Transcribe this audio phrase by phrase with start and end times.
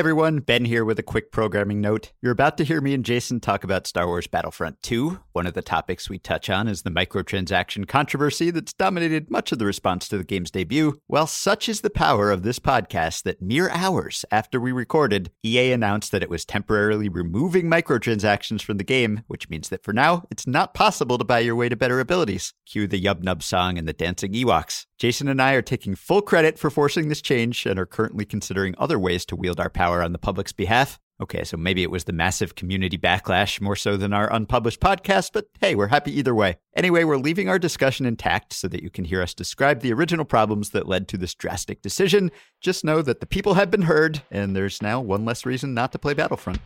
[0.00, 2.10] everyone, Ben here with a quick programming note.
[2.22, 5.20] You're about to hear me and Jason talk about Star Wars Battlefront 2.
[5.32, 9.58] One of the topics we touch on is the microtransaction controversy that's dominated much of
[9.58, 10.98] the response to the game's debut.
[11.06, 15.72] Well, such is the power of this podcast that mere hours after we recorded, EA
[15.72, 20.24] announced that it was temporarily removing microtransactions from the game, which means that for now,
[20.30, 22.54] it's not possible to buy your way to better abilities.
[22.64, 24.86] Cue the Yub Nub song and the dancing Ewoks.
[25.00, 28.74] Jason and I are taking full credit for forcing this change and are currently considering
[28.76, 31.00] other ways to wield our power on the public's behalf.
[31.22, 35.30] Okay, so maybe it was the massive community backlash more so than our unpublished podcast,
[35.32, 36.58] but hey, we're happy either way.
[36.76, 40.26] Anyway, we're leaving our discussion intact so that you can hear us describe the original
[40.26, 42.30] problems that led to this drastic decision.
[42.60, 45.92] Just know that the people have been heard, and there's now one less reason not
[45.92, 46.60] to play Battlefront.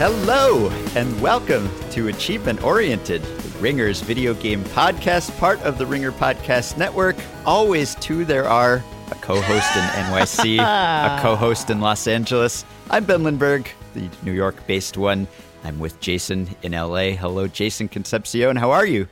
[0.00, 6.10] Hello, and welcome to Achievement Oriented, the Ringer's video game podcast, part of the Ringer
[6.10, 7.16] Podcast Network.
[7.44, 12.64] Always two there are a co host in NYC, a co host in Los Angeles.
[12.88, 15.28] I'm Ben Lindbergh, the New York based one.
[15.64, 17.10] I'm with Jason in LA.
[17.10, 18.56] Hello, Jason Concepcion.
[18.56, 19.06] How are you?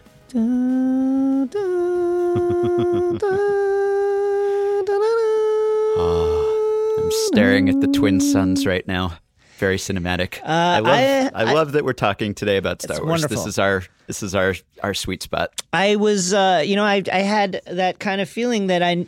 [5.98, 9.18] oh, I'm staring at the twin suns right now
[9.58, 10.40] very cinematic.
[10.40, 13.08] Uh, I love I, I, love that we're talking today about Star Wars.
[13.08, 13.36] Wonderful.
[13.36, 15.62] This is our this is our our sweet spot.
[15.72, 19.06] I was uh, you know I I had that kind of feeling that I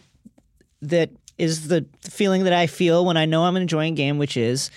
[0.82, 4.36] that is the feeling that I feel when I know I'm enjoying a game, which
[4.36, 4.70] is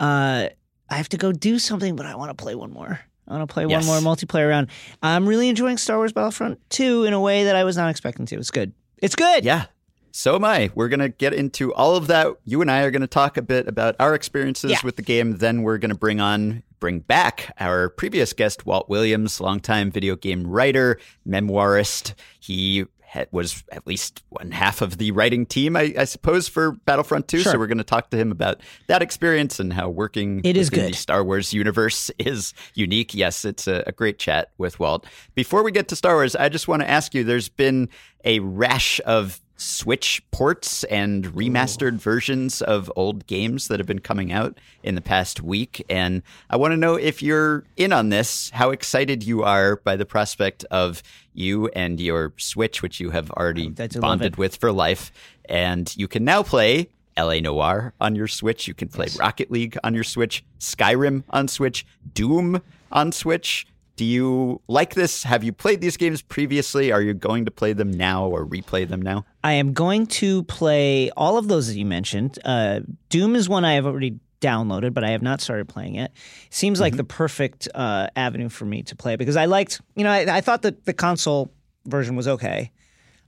[0.00, 0.48] uh,
[0.90, 3.00] I have to go do something, but I want to play one more.
[3.26, 3.86] I want to play yes.
[3.86, 4.68] one more multiplayer round.
[5.02, 8.26] I'm really enjoying Star Wars Battlefront 2 in a way that I was not expecting
[8.26, 8.36] to.
[8.36, 8.72] It's good.
[8.98, 9.44] It's good.
[9.44, 9.66] Yeah.
[10.12, 10.70] So am I.
[10.74, 12.28] We're going to get into all of that.
[12.44, 14.78] You and I are going to talk a bit about our experiences yeah.
[14.84, 15.38] with the game.
[15.38, 20.14] Then we're going to bring on, bring back our previous guest, Walt Williams, longtime video
[20.14, 22.12] game writer, memoirist.
[22.38, 22.84] He
[23.30, 27.40] was at least one half of the writing team, I, I suppose, for Battlefront 2.
[27.40, 27.52] Sure.
[27.52, 30.70] So we're going to talk to him about that experience and how working it is
[30.70, 30.92] good.
[30.92, 33.14] the Star Wars universe is unique.
[33.14, 35.06] Yes, it's a, a great chat with Walt.
[35.34, 37.88] Before we get to Star Wars, I just want to ask you there's been
[38.24, 41.98] a rash of Switch ports and remastered Ooh.
[41.98, 45.84] versions of old games that have been coming out in the past week.
[45.88, 49.96] And I want to know if you're in on this, how excited you are by
[49.96, 51.02] the prospect of
[51.34, 55.12] you and your Switch, which you have already oh, bonded with for life.
[55.46, 58.66] And you can now play LA Noire on your Switch.
[58.66, 59.18] You can play yes.
[59.18, 63.66] Rocket League on your Switch, Skyrim on Switch, Doom on Switch.
[63.96, 65.22] Do you like this?
[65.22, 66.90] Have you played these games previously?
[66.90, 69.24] Are you going to play them now or replay them now?
[69.44, 72.38] I am going to play all of those that you mentioned.
[72.44, 72.80] Uh,
[73.10, 76.10] Doom is one I have already downloaded, but I have not started playing it.
[76.50, 76.98] Seems like mm-hmm.
[76.98, 80.40] the perfect uh, avenue for me to play because I liked, you know, I, I
[80.40, 81.52] thought that the console
[81.86, 82.72] version was okay.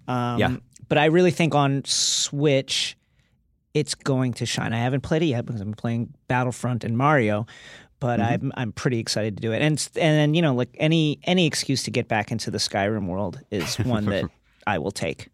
[0.08, 0.56] Um, yeah.
[0.88, 2.96] But I really think on Switch,
[3.72, 4.72] it's going to shine.
[4.72, 7.46] I haven't played it yet because I'm playing Battlefront and Mario,
[8.04, 8.32] but mm-hmm.
[8.32, 9.62] I'm I'm pretty excited to do it.
[9.62, 13.06] And and then you know like any any excuse to get back into the Skyrim
[13.06, 14.26] world is one that
[14.66, 15.30] I will take.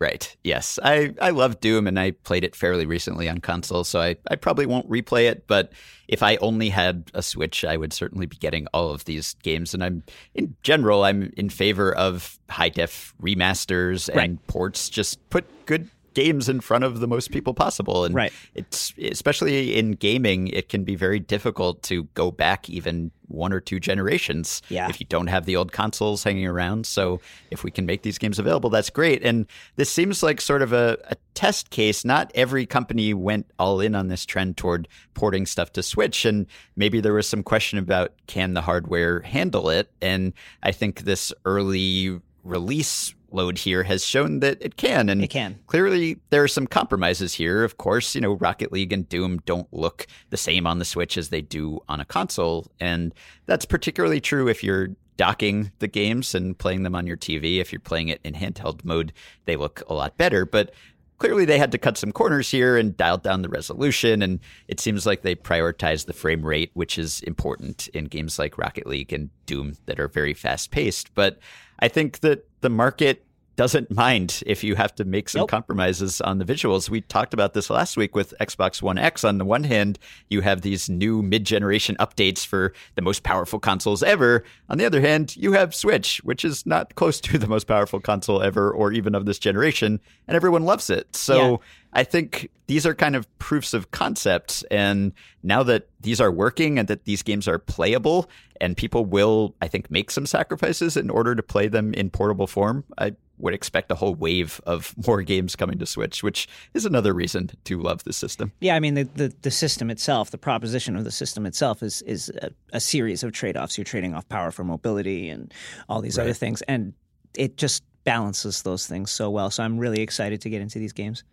[0.00, 0.34] Right.
[0.42, 0.78] Yes.
[0.82, 4.36] I, I love Doom and I played it fairly recently on console, so I, I
[4.36, 5.46] probably won't replay it.
[5.46, 5.74] But
[6.08, 9.74] if I only had a Switch, I would certainly be getting all of these games.
[9.74, 10.02] And I'm,
[10.34, 14.46] in general, I'm in favor of high def remasters and right.
[14.46, 14.88] ports.
[14.88, 18.04] Just put good games in front of the most people possible.
[18.04, 18.32] And right.
[18.54, 23.60] it's especially in gaming, it can be very difficult to go back even one or
[23.60, 24.88] two generations yeah.
[24.88, 26.84] if you don't have the old consoles hanging around.
[26.86, 29.22] So if we can make these games available, that's great.
[29.22, 32.04] And this seems like sort of a, a test case.
[32.04, 36.24] Not every company went all in on this trend toward porting stuff to Switch.
[36.24, 36.46] And
[36.76, 39.90] maybe there was some question about can the hardware handle it?
[40.02, 40.32] And
[40.62, 45.08] I think this early release load here has shown that it can.
[45.08, 45.58] And it can.
[45.66, 47.64] Clearly, there are some compromises here.
[47.64, 51.16] Of course, you know, Rocket League and Doom don't look the same on the Switch
[51.16, 52.66] as they do on a console.
[52.80, 53.14] And
[53.46, 57.60] that's particularly true if you're docking the games and playing them on your TV.
[57.60, 59.12] If you're playing it in handheld mode,
[59.44, 60.46] they look a lot better.
[60.46, 60.72] But
[61.18, 64.22] clearly they had to cut some corners here and dial down the resolution.
[64.22, 68.58] And it seems like they prioritized the frame rate, which is important in games like
[68.58, 71.14] Rocket League and Doom that are very fast paced.
[71.14, 71.38] But
[71.78, 73.24] I think that the market
[73.60, 75.50] doesn't mind if you have to make some Nope.
[75.50, 76.88] compromises on the visuals.
[76.88, 79.22] We talked about this last week with Xbox One X.
[79.22, 79.98] On the one hand,
[80.30, 84.44] you have these new mid generation updates for the most powerful consoles ever.
[84.70, 88.00] On the other hand, you have Switch, which is not close to the most powerful
[88.00, 91.14] console ever or even of this generation, and everyone loves it.
[91.14, 91.56] So Yeah.
[91.92, 94.62] I think these are kind of proofs of concepts.
[94.70, 99.54] And now that these are working and that these games are playable, and people will,
[99.60, 103.54] I think, make some sacrifices in order to play them in portable form, I would
[103.54, 107.80] expect a whole wave of more games coming to Switch, which is another reason to
[107.80, 108.52] love the system.
[108.60, 112.02] Yeah, I mean the, the, the system itself, the proposition of the system itself is
[112.02, 113.78] is a, a series of trade offs.
[113.78, 115.52] You're trading off power for mobility and
[115.88, 116.92] all these other things, and
[117.34, 119.50] it just balances those things so well.
[119.50, 121.24] So I'm really excited to get into these games.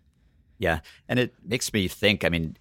[0.59, 0.79] Yeah.
[1.07, 2.57] And it makes me think I mean,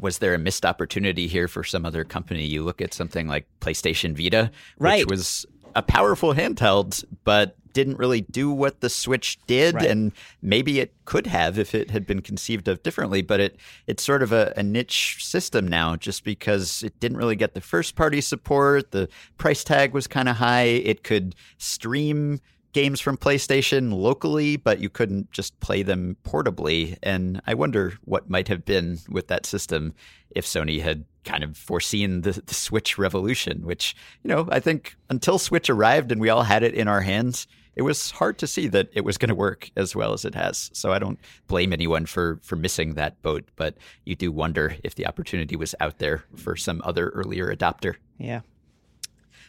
[0.00, 2.44] was there a missed opportunity here for some other company?
[2.44, 5.04] You look at something like PlayStation Vita, Right.
[5.04, 9.74] which was a powerful handheld, but didn't really do what the Switch did.
[9.74, 9.90] Right.
[9.90, 13.20] And maybe it could have if it had been conceived of differently.
[13.20, 13.56] But it
[13.86, 17.60] it's sort of a, a niche system now just because it didn't really get the
[17.60, 18.92] first party support.
[18.92, 20.62] The price tag was kind of high.
[20.62, 22.40] It could stream
[22.76, 26.98] games from PlayStation locally, but you couldn't just play them portably.
[27.02, 29.94] And I wonder what might have been with that system
[30.28, 34.94] if Sony had kind of foreseen the, the Switch revolution, which, you know, I think
[35.08, 37.46] until Switch arrived and we all had it in our hands,
[37.76, 40.34] it was hard to see that it was going to work as well as it
[40.34, 40.70] has.
[40.74, 44.96] So I don't blame anyone for for missing that boat, but you do wonder if
[44.96, 47.94] the opportunity was out there for some other earlier adopter.
[48.18, 48.42] Yeah.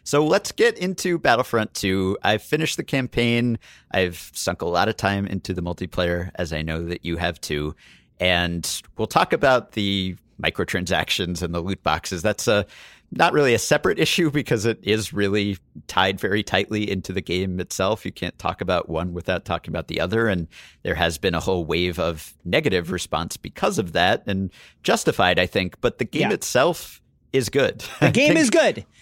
[0.08, 2.20] So let's get into Battlefront 2.
[2.24, 3.60] I've finished the campaign.
[3.92, 7.42] I've sunk a lot of time into the multiplayer, as I know that you have
[7.42, 7.76] too.
[8.18, 12.22] And we'll talk about the microtransactions and the loot boxes.
[12.22, 12.66] That's a
[13.12, 15.58] not really a separate issue because it is really
[15.88, 18.06] tied very tightly into the game itself.
[18.06, 20.30] You can't talk about one without talking about the other.
[20.30, 20.48] And
[20.84, 24.52] there has been a whole wave of negative response because of that and
[24.84, 25.82] justified, I think.
[25.82, 26.36] But the game Yeah.
[26.36, 27.02] itself
[27.34, 27.84] is good.
[28.00, 28.86] The game is good.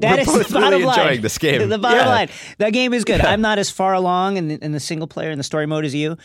[0.00, 0.98] That We're is both the bottom really line.
[0.98, 1.68] enjoying this game.
[1.68, 2.08] The bottom Yeah.
[2.08, 2.28] line.
[2.58, 3.20] That game is good.
[3.20, 5.84] I'm not as far along in the, in the single player in the story mode
[5.84, 6.16] as you.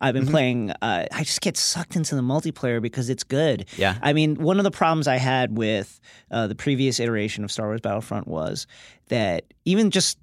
[0.00, 0.24] I've Mm-hmm.
[0.24, 0.70] been playing.
[0.80, 3.66] Uh, I just get sucked into the multiplayer because it's good.
[3.76, 3.98] Yeah.
[4.00, 6.00] I mean, one of the problems I had with
[6.30, 8.66] uh, the previous iteration of Star Wars Battlefront was
[9.08, 10.18] that even just,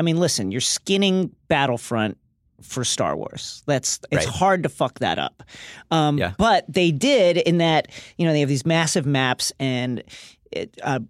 [0.00, 2.16] I mean, listen, you're skinning Battlefront
[2.64, 3.62] for Star Wars.
[3.66, 4.34] That's it's Right.
[4.34, 5.42] hard to fuck that up.
[5.90, 6.32] Um, Yeah.
[6.38, 7.88] But they did in that
[8.18, 10.02] you know they have these massive maps and
[10.50, 11.00] it, uh,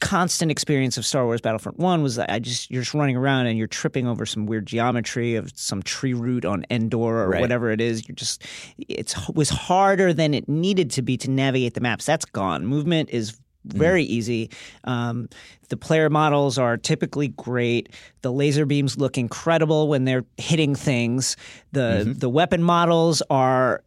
[0.00, 3.46] constant experience of Star Wars Battlefront One was that I just you're just running around
[3.46, 7.40] and you're tripping over some weird geometry of some tree root on Endor or Right.
[7.40, 8.06] whatever it is.
[8.08, 8.44] You're just
[8.78, 12.06] it's was harder than it needed to be to navigate the maps.
[12.06, 12.64] That's gone.
[12.64, 14.50] Movement is very easy.
[14.84, 15.28] Um,
[15.68, 17.90] the player models are typically great.
[18.22, 21.36] The laser beams look incredible when they're hitting things.
[21.72, 23.82] The the weapon models are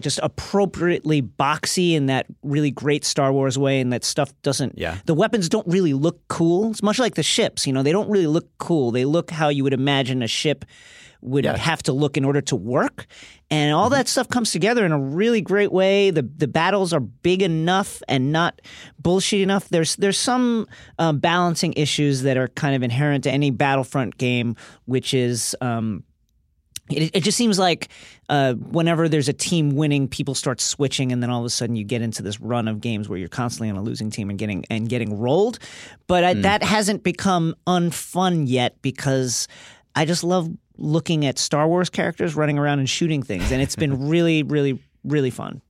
[0.00, 4.78] just appropriately boxy in that really great Star Wars way, and that stuff doesn't.
[4.78, 4.98] Yeah.
[5.06, 6.70] The weapons don't really look cool.
[6.70, 7.66] It's much like the ships.
[7.66, 8.90] You know, they don't really look cool.
[8.90, 10.64] They look how you would imagine a ship
[11.22, 11.56] would Yeah.
[11.56, 13.06] have to look in order to work.
[13.48, 16.10] And all that stuff comes together in a really great way.
[16.10, 18.60] The the battles are big enough and not
[18.98, 19.68] bullshit enough.
[19.68, 20.66] There's there's some
[20.98, 24.56] um, balancing issues that are kind of inherent to any Battlefront game,
[24.86, 25.54] which is.
[25.60, 26.02] Um,
[26.88, 27.88] it, it just seems like
[28.28, 31.74] uh, whenever there's a team winning, people start switching, and then all of a sudden
[31.74, 34.38] you get into this run of games where you're constantly on a losing team and
[34.38, 35.58] getting and getting rolled.
[36.06, 39.48] But I, that hasn't become unfun yet because
[39.96, 43.76] I just love looking at Star Wars characters running around and shooting things, and it's
[43.76, 45.62] been really, really, really fun.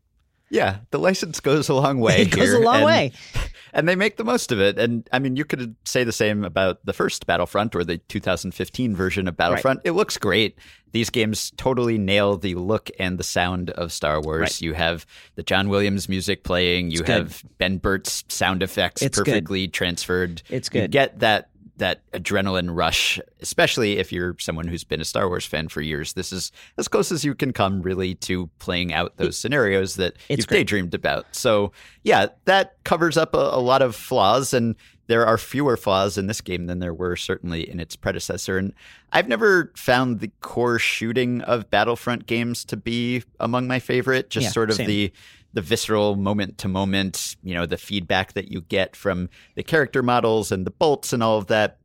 [0.48, 2.22] Yeah, the license goes a long way.
[2.22, 3.12] It goes here, a long and- way.
[3.72, 4.78] and they make the most of it.
[4.78, 8.94] And I mean, you could say the same about the first Battlefront or the 2015
[8.94, 9.80] version of Battlefront.
[9.82, 10.56] It looks great.
[10.92, 14.40] These games totally nail the look and the sound of Star Wars.
[14.40, 14.60] Right.
[14.62, 16.92] You have the John Williams music playing.
[16.92, 17.08] You good.
[17.08, 19.26] have Ben Burtt's sound effects It's good.
[19.26, 20.42] perfectly transferred.
[20.48, 20.82] It's good.
[20.82, 25.44] You get that that adrenaline rush, especially if you're someone who's been a Star Wars
[25.44, 26.14] fan for years.
[26.14, 30.14] This is as close as you can come, really, to playing out those scenarios that
[30.28, 30.58] It's you've great.
[30.66, 31.26] daydreamed about.
[31.34, 34.74] So, yeah, that covers up a, a lot of flaws, and
[35.08, 38.58] there are fewer flaws in this game than there were certainly in its predecessor.
[38.58, 38.72] And
[39.12, 44.30] I've never found the core shooting of Battlefront games to be among my favorite.
[44.30, 44.86] Just Yeah, sort of same.
[44.88, 45.12] the
[45.56, 50.02] the visceral moment to moment, you know, the feedback that you get from the character
[50.02, 51.78] models and the bolts and all of that.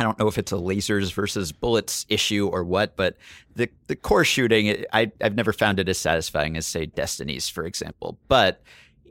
[0.00, 3.16] I don't know if it's a lasers versus bullets issue or what, but
[3.54, 7.64] the the core shooting, I I've never found it as satisfying as say Destiny's, for
[7.64, 8.18] example.
[8.26, 8.60] But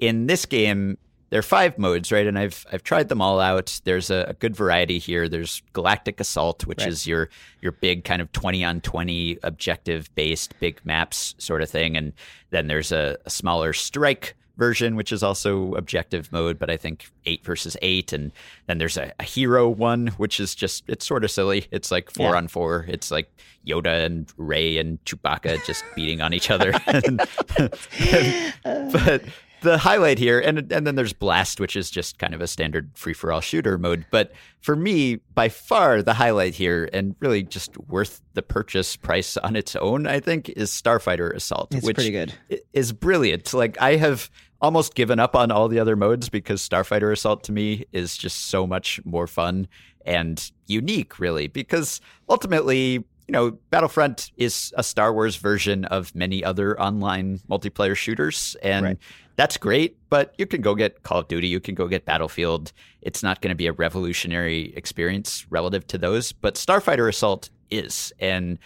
[0.01, 0.97] in this game,
[1.31, 2.27] there are five modes, right?
[2.27, 3.81] And I've I've tried them all out.
[3.85, 5.27] There's a, a good variety here.
[5.27, 6.89] There's Galactic Assault, which Right.
[6.89, 7.29] is your
[7.61, 12.13] your big kind of twenty on twenty objective based big maps sort of thing, and
[12.51, 17.09] then there's a, a smaller Strike version, which is also objective mode, but I think
[17.25, 18.31] eight versus eight, and
[18.67, 21.65] then there's a, a hero one, which is just it's sort of silly.
[21.71, 22.37] It's like four Yeah.
[22.37, 22.85] on four.
[22.87, 23.31] It's like
[23.65, 26.73] Yoda and Rey and Chewbacca just beating on each other.
[28.63, 29.23] but
[29.61, 32.91] the highlight here, and and then there's Blast, which is just kind of a standard
[32.95, 34.05] free for all shooter mode.
[34.11, 39.37] But for me, by far the highlight here, and really just worth the purchase price
[39.37, 42.33] on its own, I think, is Starfighter Assault, It's which pretty good.
[42.73, 43.53] is brilliant.
[43.53, 44.29] Like I have
[44.61, 48.47] almost given up on all the other modes because Starfighter Assault to me is just
[48.47, 49.67] so much more fun
[50.05, 51.47] and unique, really.
[51.47, 57.95] Because ultimately, you know, Battlefront is a Star Wars version of many other online multiplayer
[57.95, 58.97] shooters, and Right.
[59.35, 59.97] that's great.
[60.09, 62.73] But you can go get Call of Duty, you can go get Battlefield.
[63.01, 68.11] It's not going to be a revolutionary experience relative to those, but Starfighter Assault is,
[68.19, 68.57] and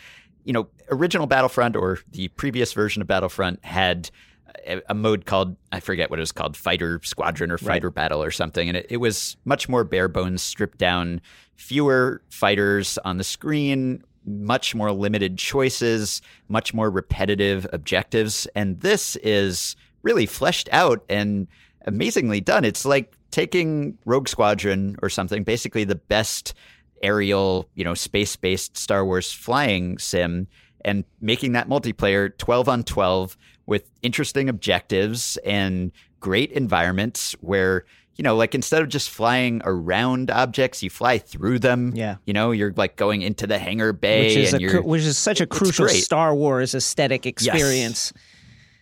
[0.44, 4.10] you know, original Battlefront or the previous version of Battlefront had
[4.68, 8.24] a, a mode called I forget what it was called, Fighter Squadron or Fighter Battle
[8.24, 11.20] or something, and it, it was much more bare bones, stripped down,
[11.56, 19.15] fewer fighters on the screen, much more limited choices, much more repetitive objectives, and this
[19.17, 21.48] is really fleshed out and
[21.86, 22.63] amazingly done.
[22.65, 26.53] It's like taking Rogue Squadron or something, basically the best
[27.03, 30.48] aerial, you know, space-based Star Wars flying sim
[30.84, 38.24] and making that multiplayer 12 on 12 with interesting objectives and great environments where you
[38.24, 42.15] know like instead of just flying around objects you fly through them Yeah.
[42.25, 45.01] you know you're like going into the hangar bay Which is and a you're which
[45.03, 45.88] is such a crucial.
[45.89, 48.13] Star Wars aesthetic experience.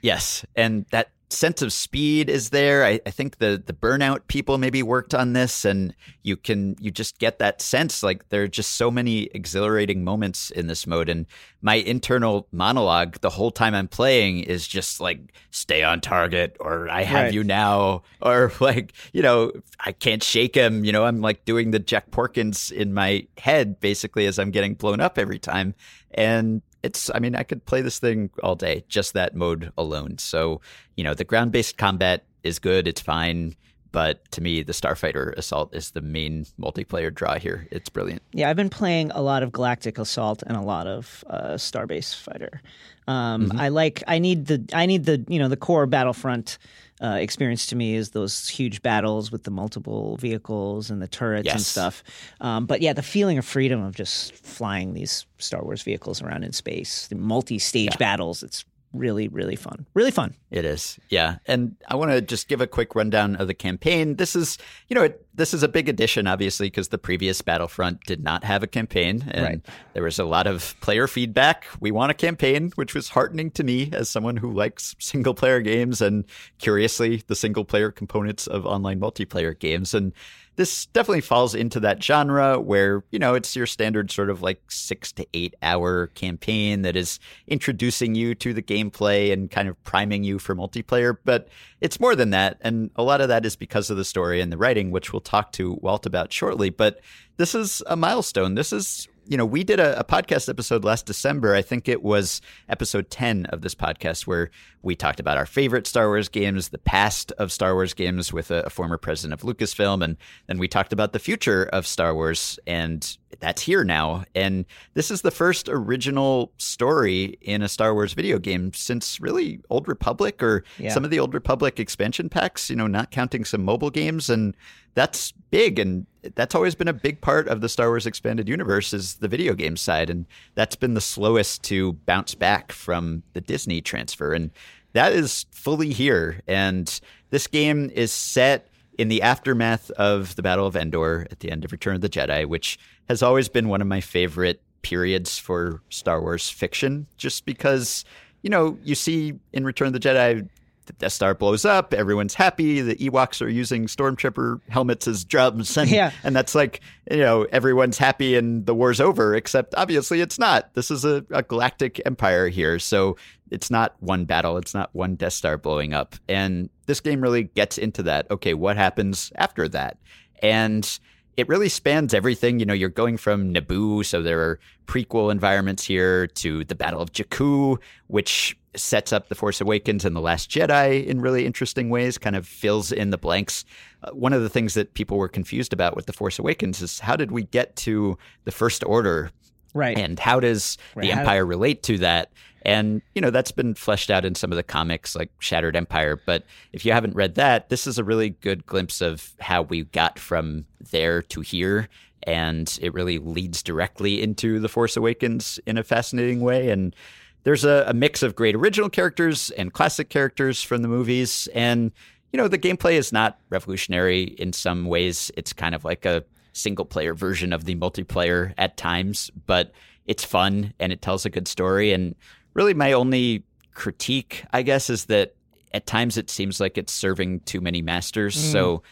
[0.02, 2.86] Yes, and that sense of speed is there.
[2.86, 6.92] I, I think the the burnout people maybe worked on this, and you can you
[6.92, 11.10] just get that sense like there are just so many exhilarating moments in this mode.
[11.10, 11.26] And
[11.62, 16.90] my internal monologue the whole time I'm playing is just like stay on target, or
[16.90, 17.34] I have Right.
[17.34, 20.86] you now, or like you know I can't shake him.
[20.86, 24.76] You know I'm like doing the Jek Porkins in my head basically as I'm getting
[24.76, 25.76] blown up every time,
[26.12, 30.18] and it's i mean i could play this thing all day just that mode alone
[30.18, 30.62] so
[30.96, 33.56] you know the ground-based combat is good it's fine
[33.92, 38.50] but to me the starfighter assault is the main multiplayer draw here it's brilliant Yeah,
[38.50, 42.62] I've been playing a lot of Galactic Assault and a lot of uh, Starbase Fighter.
[43.08, 43.60] Um, Mm-hmm.
[43.60, 44.04] I like.
[44.08, 44.64] I need the.
[44.74, 45.24] I need the.
[45.28, 46.58] You know, the core Battlefront
[47.04, 51.50] uh, experience to me is those huge battles with the multiple vehicles and the turrets
[51.52, 52.04] and stuff.
[52.40, 56.44] Um, but yeah, the feeling of freedom of just flying these Star Wars vehicles around
[56.44, 58.42] in space, the multi-stage battles.
[58.42, 59.86] It's really, really fun.
[59.96, 60.36] Really fun.
[60.52, 61.38] It is, yeah.
[61.48, 64.16] And I want to just give a quick rundown of the campaign.
[64.16, 64.58] This is,
[64.88, 68.44] you know, it, this is a big addition, obviously, because the previous Battlefront did not
[68.44, 69.62] have a campaign, and Right.
[69.94, 71.66] there was a lot of player feedback.
[71.80, 75.60] We want a campaign, which was heartening to me as someone who likes single player
[75.62, 76.26] games and,
[76.60, 79.94] curiously, the single player components of online multiplayer games.
[79.94, 80.14] And
[80.56, 84.62] this definitely falls into that genre where, you know, it's your standard sort of like
[84.70, 89.84] six to eight hour campaign that is introducing you to the gameplay and kind of
[89.84, 91.18] priming you for multiplayer.
[91.26, 91.48] But
[91.84, 92.58] it's more than that.
[92.62, 95.20] And a lot of that is because of the story and the writing, which we'll
[95.20, 96.70] talk to Walt about shortly.
[96.70, 97.02] But
[97.36, 98.56] this is a milestone.
[98.56, 101.56] This is you know, we did a, a podcast episode last December.
[101.56, 105.88] I think it was episode 10 of this podcast where we talked about our favorite
[105.88, 109.48] Star Wars games, the past of Star Wars games with a, a former president of
[109.48, 110.04] Lucasfilm.
[110.04, 112.60] And then we talked about the future of Star Wars.
[112.68, 114.24] And that's here now.
[114.36, 119.60] And this is the first original story in a Star Wars video game since really
[119.70, 120.94] Old Republic or Yeah.
[120.94, 124.30] some of the Old Republic expansion packs, you know, not counting some mobile games.
[124.30, 124.56] And
[124.96, 125.80] that's big.
[125.80, 129.28] And that's always been a big part of the Star Wars expanded universe is the
[129.28, 130.10] video game side.
[130.10, 130.26] And
[130.56, 134.34] that's been the slowest to bounce back from the Disney transfer.
[134.34, 134.52] And
[134.94, 136.42] that is fully here.
[136.48, 137.00] And
[137.32, 141.66] this game is set in the aftermath of the Battle of Endor at the end
[141.66, 142.78] of Return of the Jedi, which
[143.10, 148.06] has always been one of my favorite periods for Star Wars fiction, just because,
[148.42, 150.48] you know, you see in Return of the Jedi,
[150.86, 155.78] the Death Star blows up, everyone's happy, the Ewoks are using stormtrooper helmets as drums,
[155.78, 156.12] and, Yeah.
[156.26, 160.74] and that's like, you know, everyone's happy and the war's over, except obviously it's not.
[160.74, 163.16] This is a, a galactic empire here, so
[163.54, 166.16] it's not one battle, it's not one Death Star blowing up.
[166.28, 168.30] And this game really gets into that.
[168.32, 169.98] Okay, what happens after that?
[170.42, 171.00] And
[171.38, 172.60] it really spans everything.
[172.60, 177.02] You know, you're going from Naboo, so there are prequel environments here, to the Battle
[177.02, 181.90] of Jakku, which sets up The Force Awakens and The Last Jedi in really interesting
[181.90, 183.66] ways, kind of fills in the blanks.
[184.04, 187.00] Uh, one of the things that people were confused about with The Force Awakens is
[187.00, 189.32] how did we get to the First Order?
[189.74, 189.98] Right.
[189.98, 191.04] And how does right.
[191.04, 192.32] the Empire relate to that?
[192.64, 196.20] And, you know, that's been fleshed out in some of the comics like Shattered Empire.
[196.26, 199.84] But if you haven't read that, this is a really good glimpse of how we
[199.84, 201.90] got from there to here.
[202.24, 206.70] And it really leads directly into The Force Awakens in a fascinating way.
[206.70, 206.96] And
[207.44, 211.50] there's a, a mix of great original characters and classic characters from the movies.
[211.54, 211.92] And,
[212.32, 215.32] you know, the gameplay is not revolutionary in some ways.
[215.36, 219.74] It's kind of like a single player version of the multiplayer at times, but
[220.06, 221.92] it's fun and it tells a good story.
[221.92, 222.16] And
[222.54, 223.44] really my only
[223.74, 225.34] critique, I guess, is that
[225.74, 228.36] at times it seems like it's serving too many masters.
[228.36, 228.52] Mm.
[228.52, 228.84] So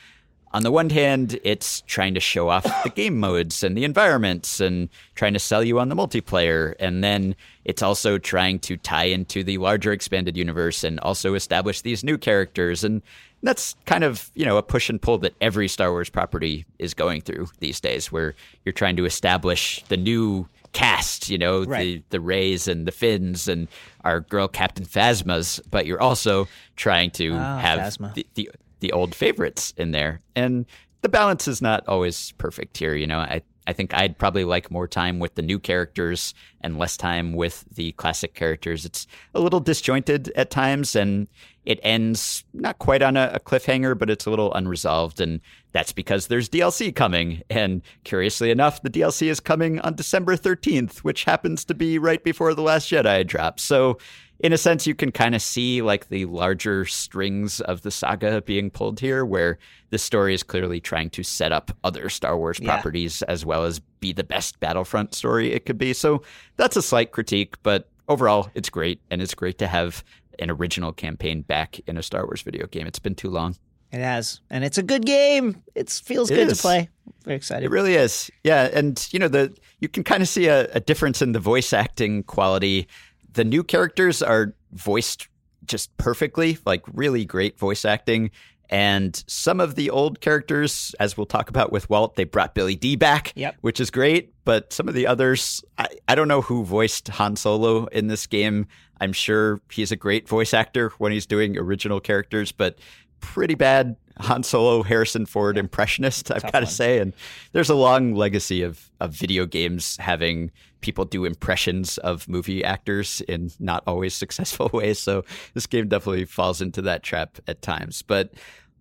[0.54, 4.60] on the one hand, it's trying to show off the game modes and the environments
[4.60, 6.74] and trying to sell you on the multiplayer.
[6.80, 11.82] And then it's also trying to tie into the larger expanded universe and also establish
[11.82, 12.84] these new characters.
[12.84, 13.02] And
[13.44, 16.94] that's kind of, you know, a push and pull that every Star Wars property is
[16.94, 21.82] going through these days, where you're trying to establish the new cast, you know, right.
[21.82, 23.68] the the Reys and the Finns and
[24.04, 28.50] our girl Captain Phasmas, but you're also trying to oh, have the, the,
[28.80, 30.22] the old favorites in there.
[30.36, 30.66] And
[31.02, 33.20] the balance is not always perfect here, you know.
[33.20, 37.34] I I think I'd probably like more time with the new characters and less time
[37.34, 38.86] with the classic characters.
[38.86, 41.28] It's a little disjointed at times and
[41.66, 45.22] it ends not quite on a, a, cliffhanger, but it's a little unresolved.
[45.22, 45.42] And
[45.74, 47.44] that's because there's DLC coming.
[47.50, 52.24] And curiously enough, the DLC is coming on December 13th, which happens to be right
[52.24, 53.62] before The Last Jedi drops.
[53.64, 54.00] So
[54.40, 58.42] in a sense, you can kind of see like the larger strings of the saga
[58.42, 59.60] being pulled here, where
[59.92, 62.74] the story is clearly trying to set up other Star Wars yeah.
[62.74, 65.94] properties as well as be the best Battlefront story it could be.
[65.94, 66.24] So
[66.58, 69.00] that's a slight critique, but overall, it's great.
[69.12, 70.04] And it's great to have
[70.40, 72.88] an original campaign back in a Star Wars video game.
[72.88, 73.56] It's been too long.
[73.92, 75.62] It has, and it's a good game.
[75.76, 76.58] It feels it good is.
[76.58, 76.90] to play.
[77.26, 77.66] Very excited.
[77.66, 78.32] It really is.
[78.44, 81.40] Yeah, and you know the you can kind of see a, a difference in the
[81.40, 82.88] voice acting quality
[83.34, 85.28] the new characters are voiced
[85.66, 88.32] just perfectly, like really great voice acting.
[88.70, 92.76] And some of the old characters, as we'll talk about with Walt, they brought Billy
[92.76, 93.58] Dee back, yep.
[93.62, 94.34] which is great.
[94.46, 98.28] But some of the others, I, I don't know who voiced Han Solo in this
[98.28, 98.68] game.
[99.02, 102.78] I'm sure he's a great voice actor when he's doing original characters, but
[103.20, 105.62] pretty bad Han Solo Harrison Ford yeah.
[105.62, 107.00] impressionist, I've got to say.
[107.00, 107.14] And
[107.52, 113.22] there's a long legacy of, of video games having people do impressions of movie actors
[113.22, 115.00] in not always successful ways.
[115.00, 115.24] So
[115.54, 118.02] this game definitely falls into that trap at times.
[118.02, 118.34] But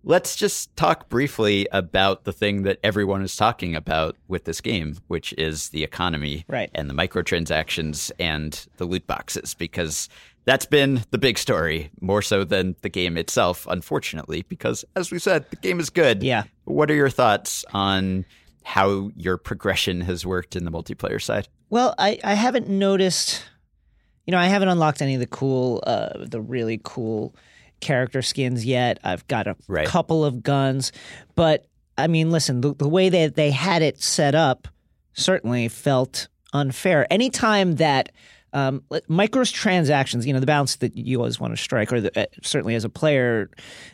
[0.03, 4.97] let's just talk briefly about the thing that everyone is talking about with this game,
[5.07, 6.71] which is the economy right.
[6.73, 10.09] and the microtransactions and the loot boxes, because
[10.45, 15.19] that's been the big story, more so than the game itself, unfortunately, because as we
[15.19, 16.23] said, the game is good.
[16.23, 16.43] Yeah.
[16.63, 18.25] What are your thoughts on
[18.63, 21.47] how your progression has worked in the multiplayer side?
[21.69, 23.43] Well, I, I haven't noticed,
[24.25, 27.35] you know, I haven't unlocked any of the cool, uh, the really cool
[27.81, 28.99] character skins yet.
[29.03, 29.87] I've got a right.
[29.87, 30.91] couple of guns,
[31.35, 31.67] but
[31.97, 34.67] I mean, listen, the, the way that they had it set up
[35.13, 37.11] certainly felt unfair.
[37.11, 38.11] Anytime that
[38.53, 42.25] um, microtransactions, you know, the balance that you always want to strike, or the, uh,
[42.43, 43.49] certainly as a player,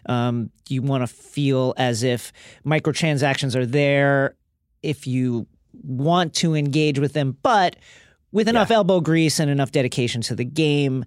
[0.08, 2.32] um, you want to feel as if
[2.65, 4.36] microtransactions are there
[4.84, 5.47] if you
[5.84, 7.76] want to engage with them, but
[8.32, 8.78] with enough yeah.
[8.78, 11.06] elbow grease and enough dedication to the game.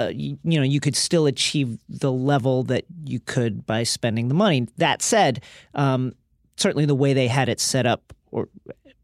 [0.00, 4.28] Uh, you, you, know, you could still achieve the level that you could by spending
[4.28, 4.66] the money.
[4.78, 5.42] That said,
[5.74, 6.14] um,
[6.56, 8.48] certainly the way they had it set up, or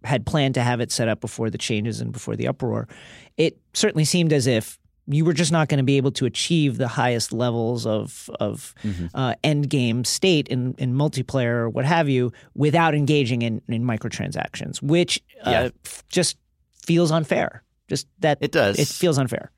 [0.02, 2.88] had planned to have it set up before the changes and before the uproar,
[3.36, 6.78] it certainly seemed as if you were just not going to be able to achieve
[6.78, 9.06] the highest levels of of mm-hmm.
[9.14, 13.84] uh, end game state in, in multiplayer or what have you without engaging in, in
[13.84, 15.68] microtransactions, which uh, yeah.
[16.08, 16.36] just
[16.84, 17.62] feels unfair.
[17.88, 18.78] Just that it does.
[18.78, 19.50] It feels unfair.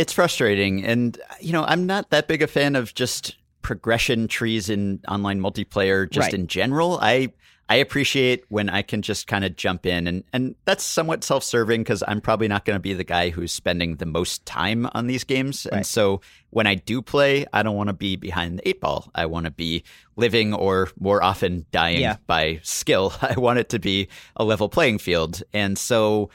[0.00, 4.70] It's frustrating, and you know I'm not that big a fan of just progression trees
[4.70, 6.34] in online multiplayer just right.
[6.34, 6.98] in general.
[7.02, 7.32] I
[7.68, 11.82] I appreciate when I can just kind of jump in and and that's somewhat self-serving
[11.82, 15.06] because I'm probably not going to be the guy who's spending the most time on
[15.06, 15.66] these games.
[15.66, 15.76] Right.
[15.76, 19.10] And so when I do play, I don't want to be behind the eight ball.
[19.14, 19.84] I want to be
[20.16, 22.16] living or more often dying yeah.
[22.26, 23.12] by skill.
[23.22, 25.42] I want it to be a level playing field.
[25.52, 26.30] And so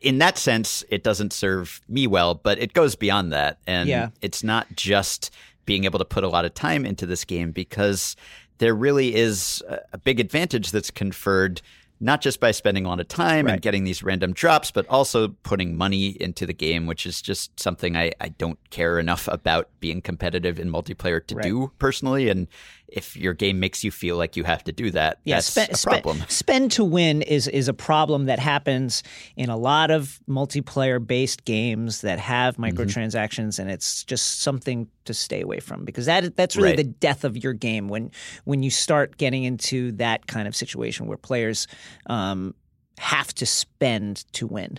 [0.00, 3.58] in that sense, it doesn't serve me well, but it goes beyond that.
[3.66, 4.10] And yeah.
[4.20, 5.30] it's not just
[5.64, 8.16] being able to put a lot of time into this game because
[8.58, 11.62] there really is a big advantage that's conferred
[12.00, 13.52] not just by spending a lot of time Right.
[13.52, 17.58] and getting these random drops, but also putting money into the game, which is just
[17.60, 21.44] something I, I don't care enough about being competitive in multiplayer to Right.
[21.44, 22.28] do personally.
[22.28, 22.48] And
[22.92, 25.70] if your game makes you feel like you have to do that, Yeah, that's spend,
[25.72, 26.24] a spend- problem.
[26.28, 29.02] spend to win is is a problem that happens
[29.36, 32.64] in a lot of multiplayer based games that have Mm-hmm.
[32.80, 36.76] microtransactions, and it's just something to stay away from because that that's really Right.
[36.76, 38.10] the death of your game when
[38.44, 41.66] when you start getting into that kind of situation where players
[42.06, 42.54] um,
[42.98, 44.78] have to spend to win.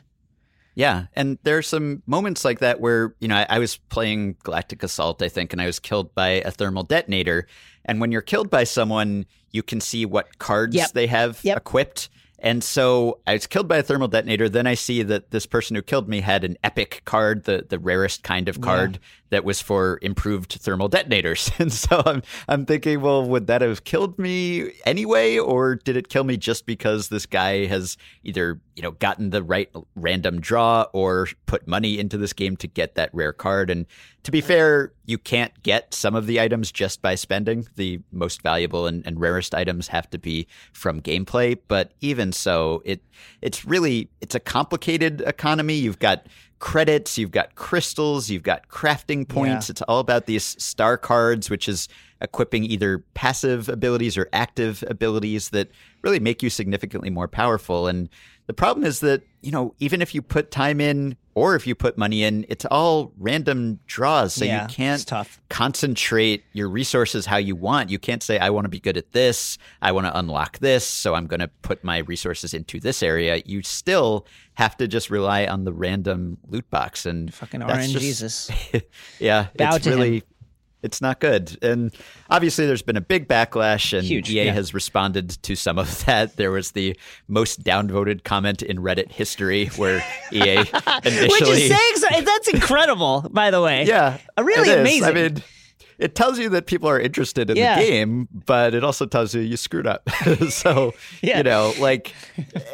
[0.76, 4.38] Yeah, and there are some moments like that where you know I, I was playing
[4.44, 7.48] Galactic Assault, I think, and I was killed by a thermal detonator.
[7.86, 10.92] And when you're killed by someone, you can see what cards Yep.
[10.94, 11.58] they have Yep.
[11.58, 12.10] equipped.
[12.40, 14.50] And so I was killed by a thermal detonator.
[14.50, 17.80] Then I see that this person who killed me had an epic card, the the
[17.80, 21.50] rarest kind of card that was for improved thermal detonators.
[21.60, 26.10] And so I'm I'm thinking, well, would that have killed me anyway, or did it
[26.10, 30.86] kill me just because this guy has either you know gotten the right random draw
[30.94, 33.70] or put money into this game to get that rare card?
[33.70, 33.86] And
[34.24, 37.68] to be fair, you can't get some of the items just by spending.
[37.76, 41.58] The most valuable and, and rarest items have to be from gameplay.
[41.68, 43.02] But even so, it
[43.42, 45.76] it's really it's a complicated economy.
[45.76, 46.28] You've got
[46.64, 49.68] credits, you've got crystals, you've got crafting points.
[49.68, 49.74] Yeah.
[49.74, 51.90] It's all about these star cards, which is
[52.22, 55.70] equipping either passive abilities or active abilities that
[56.04, 57.88] really make you significantly more powerful.
[57.88, 58.08] And
[58.48, 61.76] the problem is that, you know, even if you put time in or if you
[61.76, 64.34] put money in, it's all random draws.
[64.34, 65.00] So Yeah, you can't
[65.50, 67.90] concentrate your resources how you want.
[67.90, 69.58] You can't say, I want to be good at this.
[69.82, 70.86] I want to unlock this.
[70.86, 73.42] So I'm going to put my resources into this area.
[73.46, 77.06] You still have to just rely on the random loot box.
[77.06, 78.20] And Fucking RNGesus.
[78.20, 78.84] just-
[79.20, 79.48] yeah.
[79.56, 80.22] Bow it's to him.
[80.84, 81.58] It's not good.
[81.64, 81.92] And
[82.30, 84.52] obviously, there's been a big backlash, and Huge, EA yeah.
[84.52, 86.36] has responded to some of that.
[86.36, 90.70] There was the most downvoted comment in Reddit history where EA initially,
[91.06, 93.86] Which is saying so, that's incredible, by the way.
[93.86, 95.04] Yeah, really amazing.
[95.04, 95.44] I mean,
[96.04, 97.80] it tells you that people are interested in Yeah.
[97.80, 100.10] the game, but it also tells you you screwed up.
[100.50, 101.38] so Yeah.
[101.38, 102.14] you know, like,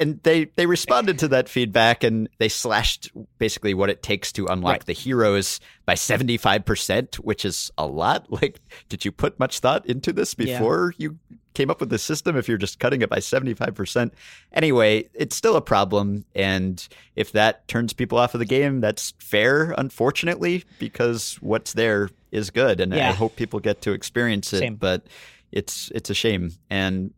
[0.01, 4.45] and they they responded to that feedback and they slashed basically what it takes to
[4.47, 4.85] unlock Right.
[4.85, 8.25] the heroes by seventy five percent, which is a lot.
[8.41, 10.57] Like, did you put much thought into this Yeah.
[10.57, 11.17] before you?
[11.55, 14.11] Came up with the system if you're just cutting it by 75%.
[14.53, 16.23] Anyway, it's still a problem.
[16.35, 16.87] And
[17.17, 22.49] if that turns people off of the game, that's fair, unfortunately, because what's there is
[22.49, 22.79] good.
[22.79, 24.59] And I hope people get to experience it.
[24.59, 24.75] Same.
[24.75, 25.07] But
[25.51, 26.51] it's it's a shame.
[26.69, 27.13] And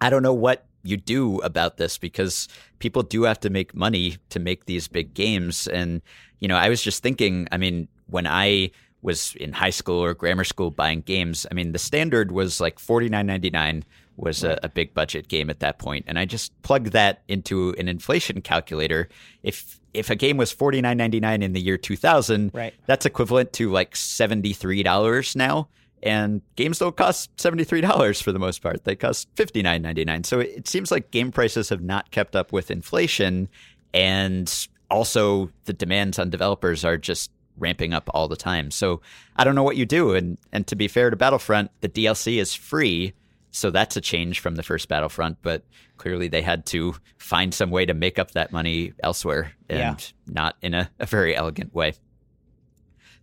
[0.00, 4.16] I don't know what you do about this because people do have to make money
[4.30, 5.66] to make these big games.
[5.66, 6.02] And,
[6.38, 8.70] you know, I was just thinking, I mean, when I
[9.02, 12.78] was in high school or grammar school buying games, I mean, the standard was like
[12.78, 13.84] forty nine ninety nine
[14.16, 17.74] was a, a big budget game at that point, and I just plugged that into
[17.78, 19.08] an inflation calculator.
[19.44, 22.74] If if a game was forty nine ninety nine in the year two thousand, Right.
[22.86, 25.68] that's equivalent to like seventy three dollars now.
[26.00, 29.82] And games don't cost seventy three dollars for the most part; they cost fifty nine
[29.82, 30.22] ninety nine.
[30.24, 33.48] So it, seems like game prices have not kept up with inflation,
[33.92, 38.70] and also the demands on developers are just ramping up all the time.
[38.70, 39.00] So
[39.36, 40.14] I don't know what you do.
[40.14, 43.12] And and to be fair to Battlefront, the DLC is free,
[43.50, 45.38] so that's a change from the first Battlefront.
[45.42, 45.64] But
[45.96, 49.96] clearly, they had to find some way to make up that money elsewhere, and Yeah.
[50.32, 51.94] not in a, a very elegant way.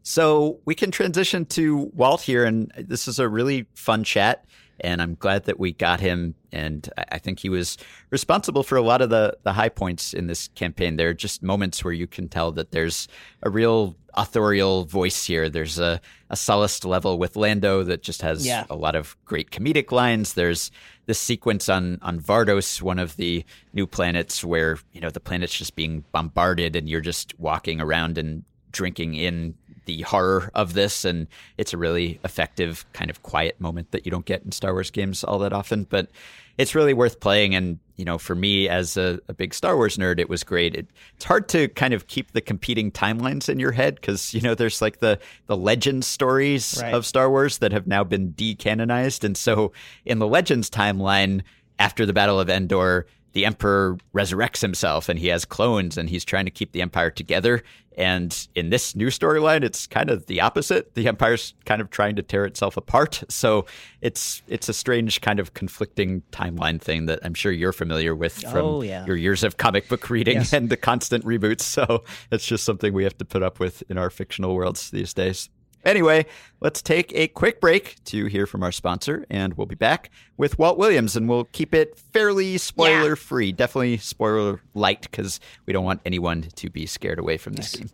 [0.03, 4.45] So we can transition to Walt here, and this is a really fun chat.
[4.81, 7.77] And I'm glad that we got him, and I think he was
[8.09, 10.97] responsible for a lot of the the high points in this campaign.
[10.97, 13.07] There are just moments where you can tell that there's
[13.41, 15.49] a real authorial voice here.
[15.49, 18.65] There's a a level with Lando that just has Yeah.
[18.69, 20.33] a lot of great comedic lines.
[20.33, 20.71] There's
[21.05, 25.57] this sequence on on Vardos, one of the new planets, where you know the planet's
[25.57, 28.43] just being bombarded, and you're just walking around and
[28.75, 33.91] drinking in the horror of this and it's a really effective kind of quiet moment
[33.91, 36.09] that you don't get in Star Wars games all that often but
[36.57, 37.53] it's really worth playing.
[37.53, 40.73] And you know for me as a, a big Star Wars nerd it was great.
[40.75, 44.41] It, it's hard to kind of keep the competing timelines in your head because you
[44.41, 46.93] know there's like the the legend stories Right.
[46.93, 49.23] of Star Wars that have now been decanonized.
[49.23, 49.71] And so
[50.05, 51.41] in the legends timeline
[51.77, 56.23] after the battle of Endor the emperor resurrects himself and he has clones and he's
[56.23, 57.61] trying to keep the empire together.
[57.97, 60.95] And in this new storyline it's kind of the opposite.
[60.95, 63.23] The empire's kind of trying to tear itself apart.
[63.29, 63.65] So
[64.01, 68.43] it's it's a strange kind of conflicting timeline thing that i'm sure you're familiar with
[68.47, 69.05] oh, from Oh, yeah.
[69.05, 70.53] your years of comic book reading Yes.
[70.53, 71.61] and the constant reboots.
[71.61, 75.13] So it's just something we have to put up with in our fictional worlds these
[75.13, 75.49] days
[75.85, 76.25] Anyway,
[76.61, 80.57] let's take a quick break to hear from our sponsor, and we'll be back with
[80.57, 83.51] Walt Williams, and we'll keep it fairly spoiler free.
[83.51, 87.89] Definitely spoiler light, because we don't want anyone to be scared away from this game.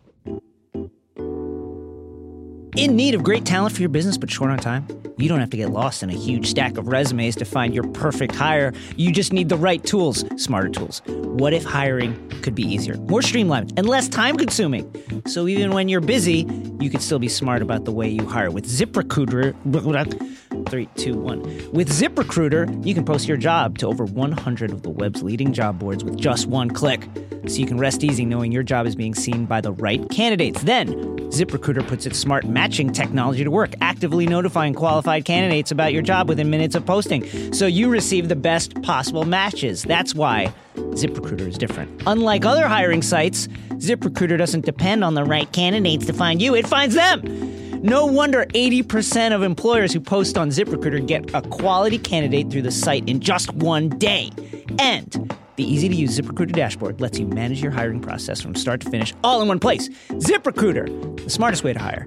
[2.74, 4.86] In need of great talent for your business but short on time?
[5.18, 7.86] You don't have to get lost in a huge stack of resumes to find your
[7.88, 8.72] perfect hire.
[8.96, 11.02] You just need the right tools, smarter tools.
[11.06, 14.90] What if hiring could be easier, more streamlined, and less time consuming?
[15.26, 16.46] So even when you're busy,
[16.80, 18.50] you could still be smart about the way you hire.
[18.50, 19.54] With ZipRecruiter,
[20.64, 21.42] three, two, one.
[21.72, 25.78] With ZipRecruiter, you can post your job to over 100 of the web's leading job
[25.78, 27.08] boards with just one click.
[27.46, 30.62] So you can rest easy knowing your job is being seen by the right candidates.
[30.62, 36.02] Then, ZipRecruiter puts its smart matching technology to work, actively notifying qualified candidates about your
[36.02, 37.52] job within minutes of posting.
[37.54, 39.82] So you receive the best possible matches.
[39.82, 42.02] That's why ZipRecruiter is different.
[42.06, 46.66] Unlike other hiring sites, ZipRecruiter doesn't depend on the right candidates to find you, it
[46.66, 47.71] finds them.
[47.84, 52.70] No wonder 80% of employers who post on ZipRecruiter get a quality candidate through the
[52.70, 54.30] site in just one day.
[54.78, 58.82] And the easy to use ZipRecruiter dashboard lets you manage your hiring process from start
[58.82, 59.88] to finish all in one place.
[60.10, 62.06] ZipRecruiter, the smartest way to hire.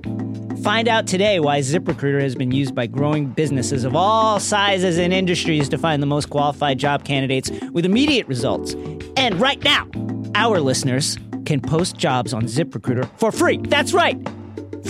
[0.63, 5.11] Find out today why ZipRecruiter has been used by growing businesses of all sizes and
[5.11, 8.75] industries to find the most qualified job candidates with immediate results.
[9.17, 9.89] And right now,
[10.35, 13.57] our listeners can post jobs on ZipRecruiter for free.
[13.57, 14.17] That's right,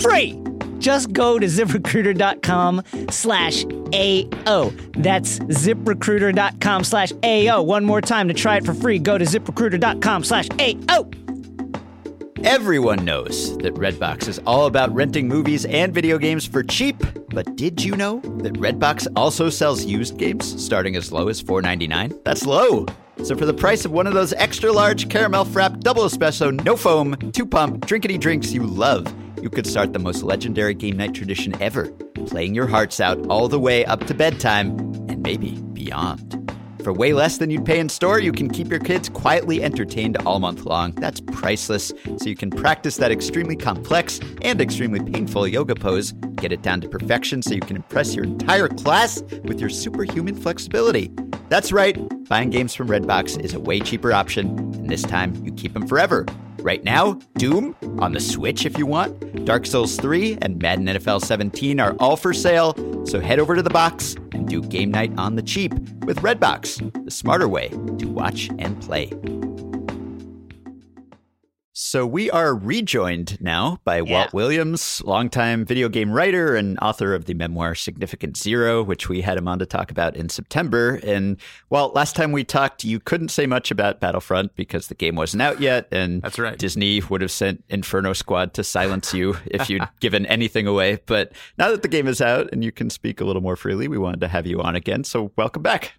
[0.00, 0.45] free.
[0.78, 4.70] Just go to ziprecruiter.com slash AO.
[4.98, 7.62] That's ziprecruiter.com slash AO.
[7.62, 8.98] One more time to try it for free.
[8.98, 11.10] Go to ziprecruiter.com slash AO.
[12.44, 17.02] Everyone knows that Redbox is all about renting movies and video games for cheap.
[17.30, 22.22] But did you know that Redbox also sells used games starting as low as $4.99?
[22.24, 22.86] That's low.
[23.24, 26.76] So for the price of one of those extra large caramel frapped double espresso, no
[26.76, 29.06] foam, two pump, drinkity drinks you love,
[29.42, 31.88] you could start the most legendary game night tradition ever,
[32.26, 34.70] playing your hearts out all the way up to bedtime
[35.08, 36.46] and maybe beyond.
[36.82, 40.16] For way less than you'd pay in store, you can keep your kids quietly entertained
[40.18, 40.92] all month long.
[40.92, 41.92] That's priceless.
[42.18, 46.80] So you can practice that extremely complex and extremely painful yoga pose, get it down
[46.82, 51.10] to perfection so you can impress your entire class with your superhuman flexibility.
[51.48, 51.96] That's right,
[52.28, 55.86] buying games from Redbox is a way cheaper option, and this time you keep them
[55.86, 56.26] forever.
[56.60, 61.22] Right now, Doom on the Switch if you want, Dark Souls 3 and Madden NFL
[61.22, 62.74] 17 are all for sale,
[63.06, 65.72] so head over to the box and do game night on the cheap
[66.04, 69.12] with Redbox, the smarter way to watch and play.
[71.78, 74.10] So we are rejoined now by Yeah.
[74.10, 79.20] Walt Williams, longtime video game writer and author of the memoir Significant Zero, which we
[79.20, 80.98] had him on to talk about in September.
[81.04, 81.36] And
[81.68, 85.42] Walt, last time we talked, you couldn't say much about Battlefront because the game wasn't
[85.42, 86.56] out yet, and That's right.
[86.56, 91.00] Disney would have sent Inferno Squad to silence you if you'd given anything away.
[91.04, 93.86] But now that the game is out and you can speak a little more freely,
[93.86, 95.04] we wanted to have you on again.
[95.04, 95.92] So welcome back.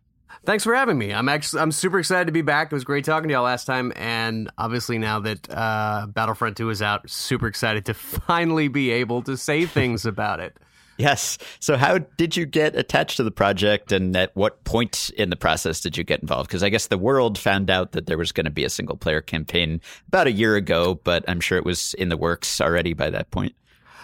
[0.47, 1.13] Thanks for having me.
[1.13, 2.71] I'm actually I'm super excited to be back.
[2.71, 6.69] It was great talking to y'all last time, and obviously now that uh, Battlefront 2
[6.69, 10.55] is out, super excited to finally be able to say things about it.
[10.95, 11.37] Yes.
[11.59, 15.35] So, how did you get attached to the project, and at what point in the
[15.35, 16.47] process did you get involved?
[16.47, 18.95] Because I guess the world found out that there was going to be a single
[18.95, 22.93] player campaign about a year ago, but I'm sure it was in the works already
[22.93, 23.53] by that point.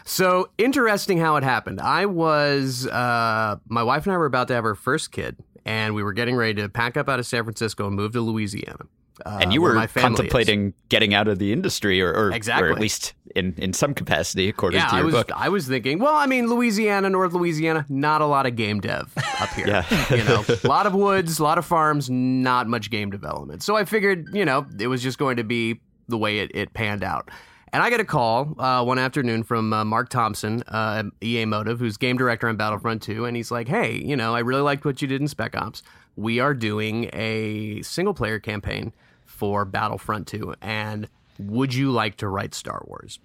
[0.03, 1.79] So interesting how it happened.
[1.79, 5.93] I was uh, my wife and I were about to have our first kid, and
[5.95, 8.85] we were getting ready to pack up out of San Francisco and move to Louisiana.
[9.25, 10.01] Uh, and you were family is.
[10.17, 12.67] contemplating getting out of the industry, or, or, Exactly.
[12.69, 15.31] or at least in, in some capacity, according Yeah, to I your was book.
[15.35, 19.13] I was thinking, well, I mean, Louisiana, North Louisiana, not a lot of game dev
[19.39, 19.67] up here.
[19.73, 19.85] Yeah.
[20.15, 23.61] you know, a lot of woods, a lot of farms, not much game development.
[23.61, 26.73] So I figured, you know, it was just going to be the way it, it
[26.73, 27.29] panned out.
[27.73, 31.79] And I get a call uh, one afternoon from uh, Mark Thompson, uh, EA Motive,
[31.79, 34.85] who's game director on Battlefront 2, and he's like, "Hey, you know, I really liked
[34.85, 35.81] what you did in Spec Ops.
[36.15, 38.93] We are doing a single player campaign
[39.25, 41.09] for Battlefront 2, and
[41.39, 43.17] would you like to write Star Wars?"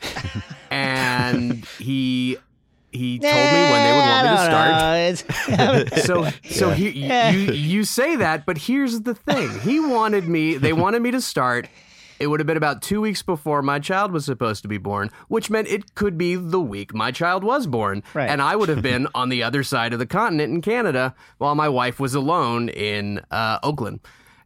[0.70, 2.38] and he
[2.92, 3.38] he told me
[3.70, 5.92] when they would want me to start.
[6.06, 9.60] So so he, you you say that, but here's the thing.
[9.60, 10.56] He wanted me.
[10.56, 11.68] They wanted me to start.
[12.20, 15.10] It would have been about two weeks before my child was supposed to be born,
[15.28, 18.28] which meant it could be the week my child was born, Right.
[18.30, 21.54] and I would have been on the other side of the continent in Canada while
[21.54, 24.00] my wife was alone in uh, Oakland.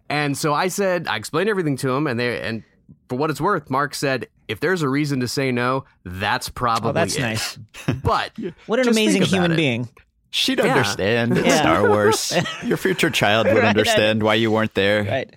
[0.08, 2.62] And so I said, I explained everything to him, and they and
[3.08, 6.90] for what it's worth, Mark said, if there's a reason to say no, that's probably
[6.90, 7.20] oh, that's it.
[7.22, 7.58] nice.
[8.04, 8.32] But
[8.66, 9.56] What an amazing human it.
[9.56, 9.88] being.
[10.30, 10.66] She'd Yeah.
[10.66, 11.38] understand.
[11.38, 11.60] It's Yeah.
[11.60, 12.32] Star Wars.
[12.64, 15.04] Your future child would Right, I- understand why you weren't there.
[15.04, 15.34] Right.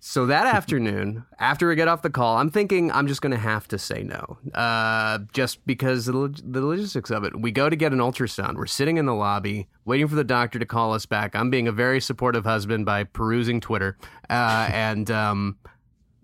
[0.00, 3.38] So that afternoon, after we get off the call, I'm thinking I'm just going to
[3.38, 7.40] have to say no, uh, just because of the, log- the logistics of it.
[7.40, 8.56] We go to get an ultrasound.
[8.56, 11.34] We're sitting in the lobby, waiting for the doctor to call us back.
[11.36, 13.96] I'm being a very supportive husband by perusing Twitter,
[14.30, 15.56] uh, and um,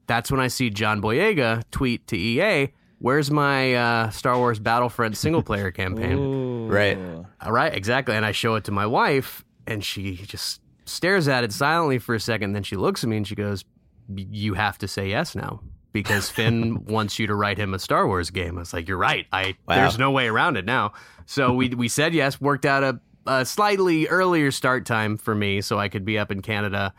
[0.06, 5.16] that's when I see John Boyega tweet to EA, "Where's my uh, Star Wars Battlefront
[5.16, 6.96] single player campaign?" Right.
[7.42, 8.14] All right, exactly.
[8.16, 12.14] And I show it to my wife, and she just stares at it silently for
[12.14, 12.52] a second.
[12.52, 13.64] Then she looks at me and she goes,
[14.14, 15.60] "You have to say yes now."
[15.92, 18.56] Because Finn wants you to write him a Star Wars game.
[18.56, 19.26] I was like, "You're right.
[19.32, 19.76] I Wow.
[19.76, 20.92] there's no way around it now."
[21.26, 22.40] So we we said yes.
[22.40, 26.30] Worked out a, a slightly earlier start time for me, so I could be up
[26.32, 26.94] in Canada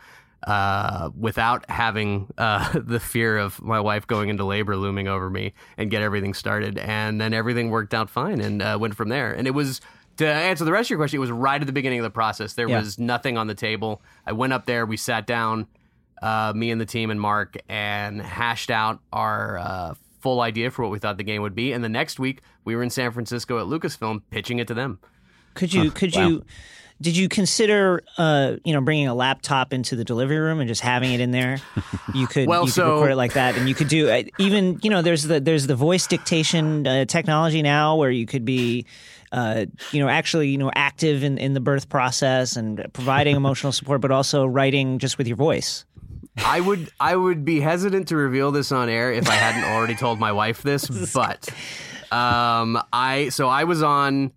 [0.46, 5.54] uh, without having uh, the fear of my wife going into labor looming over me
[5.76, 6.78] and get everything started.
[6.78, 9.32] And then everything worked out fine and uh, went from there.
[9.32, 9.80] And it was
[10.18, 12.10] to answer the rest of your question, it was right at the beginning of the
[12.10, 12.54] process.
[12.54, 12.80] There Yeah.
[12.80, 14.02] was nothing on the table.
[14.26, 15.66] I went up there, we sat down,
[16.22, 20.82] uh, me and the team and Mark, and hashed out our uh, full idea for
[20.82, 21.72] what we thought the game would be.
[21.72, 24.98] And the next week, we were in San Francisco at Lucasfilm pitching it to them.
[25.54, 25.90] Could you?
[25.90, 26.28] Could wow.
[26.28, 26.44] you?
[27.00, 30.80] Did you consider, uh, you know, bringing a laptop into the delivery room and just
[30.80, 31.58] having it in there?
[32.14, 34.22] You could, Well, you could so- record it like that, and you could do uh,
[34.38, 38.44] even, you know, there's the there's the voice dictation uh, technology now where you could
[38.44, 38.86] be,
[39.34, 43.72] uh, you know, actually, you know, active in, in the birth process and providing emotional
[43.80, 45.84] support, but also writing just with your voice.
[46.36, 49.96] I would I would be hesitant to reveal this on air if I hadn't already
[49.96, 51.48] told my wife this, but
[52.12, 54.32] um, I so I was on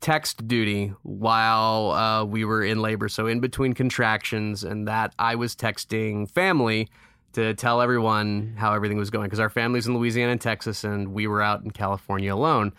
[0.00, 3.08] text duty while uh, we were in labor.
[3.08, 6.88] So in between contractions and that, I was texting family
[7.34, 11.12] to tell everyone how everything was going because our family's in Louisiana and Texas, and
[11.12, 12.72] we were out in California alone.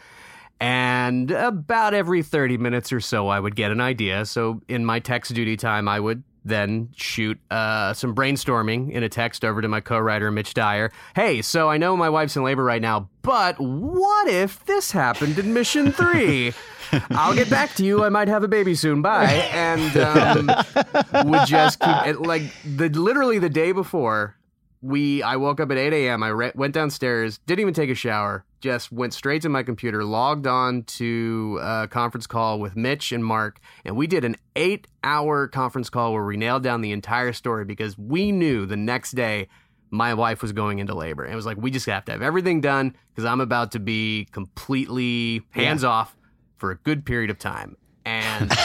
[0.61, 4.27] And about every 30 minutes or so, I would get an idea.
[4.27, 9.09] So in my text duty time, I would then shoot uh, some brainstorming in a
[9.09, 10.91] text over to my co-writer Mitch Dyer.
[11.15, 15.39] Hey, so I know my wife's in labor right now, but what if this happened
[15.39, 16.53] in Mission Three?
[17.11, 18.03] I'll get back to you.
[18.03, 19.01] I might have a baby soon.
[19.01, 19.49] Bye.
[19.53, 20.51] And um,
[21.29, 24.35] would just keep it like the literally the day before
[24.81, 26.23] we I woke up at 8 a.m.
[26.23, 30.03] I re- went downstairs, didn't even take a shower, just went straight to my computer,
[30.03, 34.87] logged on to a conference call with Mitch and Mark, and we did an eight
[35.03, 39.11] hour conference call where we nailed down the entire story because we knew the next
[39.11, 39.47] day
[39.91, 41.23] my wife was going into labor.
[41.23, 43.79] And it was like, we just have to have everything done because I'm about to
[43.79, 46.15] be completely hands off
[46.57, 47.75] for a good period of time.
[48.05, 48.51] And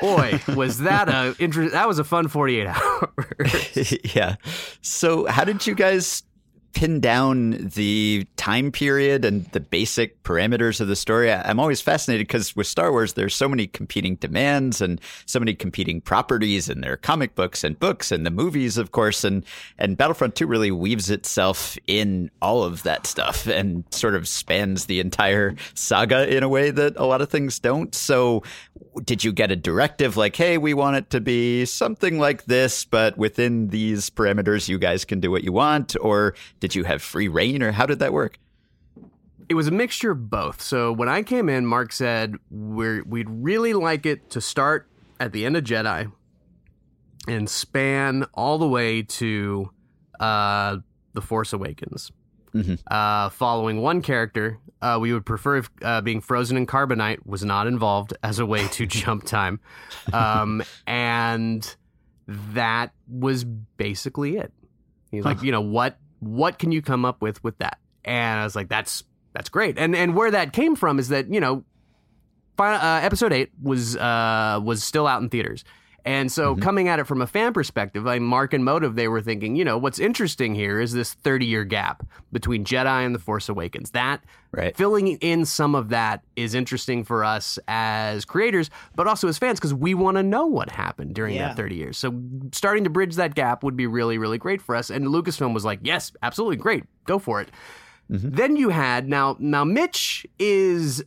[0.00, 3.94] boy, was that a inter- that was a fun 48 hours.
[4.14, 4.36] yeah.
[4.82, 6.22] So, how did you guys
[6.76, 11.32] pin down the time period and the basic parameters of the story?
[11.32, 15.54] I'm always fascinated because with Star Wars, there's so many competing demands and so many
[15.54, 19.42] competing properties, and there are comic books and books and the movies, of course, and
[19.78, 24.84] and Battlefront 2 really weaves itself in all of that stuff and sort of spans
[24.84, 27.94] the entire saga in a way that a lot of things don't.
[27.94, 28.42] So,
[29.02, 32.84] did you get a directive like, hey, we want it to be something like this,
[32.84, 35.96] but within these parameters, you guys can do what you want?
[36.00, 38.38] Or did you have free reign, or how did that work?
[39.48, 40.60] it was a mixture of both.
[40.60, 44.88] So when I came in, Mark said we're, we'd really like it to start
[45.20, 46.10] at the end of Jedi
[47.28, 49.70] and span all the way to
[50.18, 50.78] uh,
[51.12, 52.10] the Force Awakens.
[52.54, 52.80] Mhm.
[52.90, 57.44] Uh, following one character, uh, we would prefer if uh, being frozen in carbonite was
[57.44, 59.60] not involved as a way to jump time,
[60.12, 61.76] um, and
[62.26, 64.52] that was basically it.
[65.12, 67.78] He's like, you know, what what can you come up with with that?
[68.04, 69.78] And I was like, that's that's great.
[69.78, 71.64] And and where that came from is that you know,
[72.56, 75.64] final, uh, episode eight was uh, was still out in theaters.
[76.06, 76.62] And so, mm-hmm.
[76.62, 79.64] coming at it from a fan perspective, like Mark and Motive, they were thinking, you
[79.64, 83.90] know, what's interesting here is this 30 year gap between Jedi and The Force Awakens.
[83.90, 84.74] That Right.
[84.74, 89.58] filling in some of that is interesting for us as creators, but also as fans
[89.58, 91.48] because we want to know what happened during Yeah.
[91.48, 91.98] that 30 years.
[91.98, 92.14] So
[92.52, 94.88] starting to bridge that gap would be really, really great for us.
[94.88, 97.50] And Lucasfilm was like, yes, absolutely great, go for it.
[98.10, 98.30] Mm-hmm.
[98.30, 101.04] Then you had now now Mitch is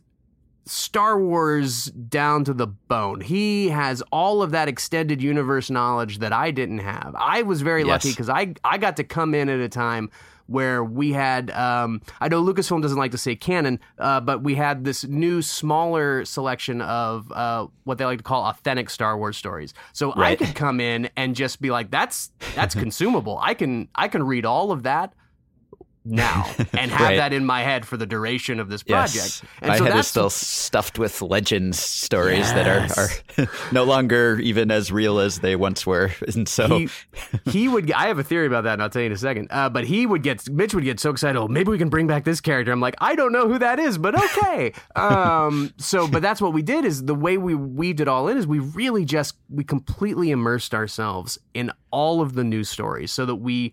[0.64, 3.20] Star Wars down to the bone.
[3.20, 7.14] He has all of that extended universe knowledge that I didn't have.
[7.18, 10.10] I was very lucky because I I got to come in at a time
[10.46, 14.56] where we had um, I know Lucasfilm doesn't like to say canon, uh, but we
[14.56, 19.36] had this new smaller selection of uh, what they like to call authentic Star Wars
[19.36, 19.74] stories.
[19.92, 23.38] So I could come in and just be like, that's that's consumable.
[23.40, 25.14] I can I can read all of that
[26.10, 27.16] now and have Right.
[27.16, 29.14] that in my head for the duration of this project.
[29.14, 32.52] Yes, And my so head is that's still stuffed with legends stories Yes.
[32.52, 32.98] that
[33.38, 36.88] are, are no longer even as real as they once were, and so he,
[37.46, 37.90] he would.
[37.92, 39.48] I have a theory about that, and I'll tell you in a second.
[39.50, 41.38] Uh, but he would get Mitch would get so excited.
[41.38, 42.72] Oh, maybe we can bring back this character.
[42.72, 44.72] I'm like, I don't know who that is, but okay.
[44.96, 46.84] um, so, but that's what we did.
[46.84, 50.74] Is the way we weaved it all in is we really just we completely immersed
[50.74, 53.72] ourselves in all of the news stories, so that we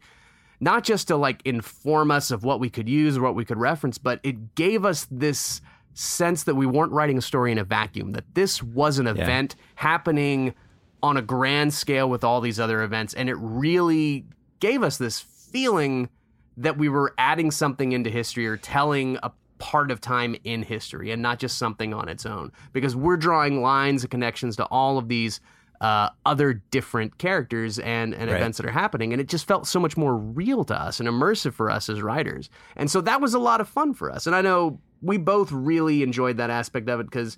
[0.59, 3.57] not just to like inform us of what we could use or what we could
[3.57, 5.61] reference, but it gave us this
[5.93, 9.55] sense that we weren't writing a story in a vacuum, that this was an event
[9.75, 10.53] happening
[11.01, 13.13] on a grand scale with all these other events.
[13.13, 14.25] And it really
[14.59, 16.09] gave us this feeling
[16.57, 21.11] that we were adding something into history or telling a part of time in history
[21.11, 22.51] and not just something on its own.
[22.73, 25.39] Because we're drawing lines and connections to all of these
[25.81, 28.37] uh, other different characters and, and Right.
[28.37, 29.13] events that are happening.
[29.13, 32.01] And it just felt so much more real to us and immersive for us as
[32.01, 32.49] writers.
[32.75, 34.25] And so that was a lot of fun for us.
[34.25, 37.37] And I know we both really enjoyed that aspect of it because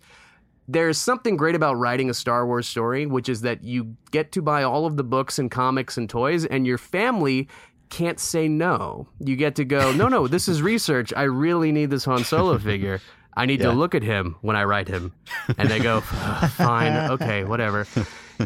[0.70, 4.42] there's something great about writing a Star Wars story, which is that you get to
[4.42, 7.48] buy all of the books and comics and toys, and your family
[7.90, 9.08] can't say no.
[9.20, 11.12] You get to go, no, no, this is research.
[11.18, 13.02] I really need this Han Solo figure.
[13.36, 15.12] I need to look at him when I write him.
[15.58, 17.88] And they go, fine, okay, whatever.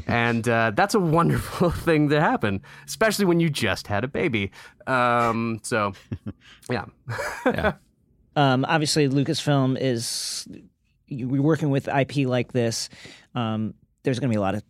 [0.08, 4.52] And uh, that's a wonderful thing to happen, especially when you just had a baby.
[4.88, 5.94] Um, so,
[6.70, 6.86] yeah.
[8.36, 10.48] um, obviously Lucasfilm is
[11.08, 12.90] you- we're working with IP like this.
[13.36, 13.74] Um,
[14.04, 14.64] there's going to be a lot of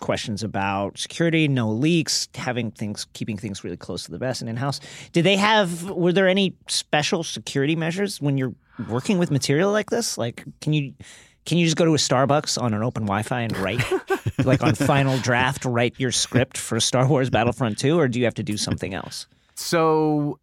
[0.00, 4.50] questions about security, no leaks, having things, keeping things really close to the vest and
[4.50, 4.80] in house.
[5.12, 5.84] Did they have?
[5.90, 8.54] Were there any special security measures when you're
[8.90, 10.18] working with material like this?
[10.18, 10.92] Like, can you?
[11.46, 13.82] Can you just go to a Starbucks on an open Wi-Fi and write,
[14.44, 18.24] like on Final Draft, write your script for Star Wars Battlefront 2, or do you
[18.24, 19.26] have to do something else?
[19.54, 20.38] So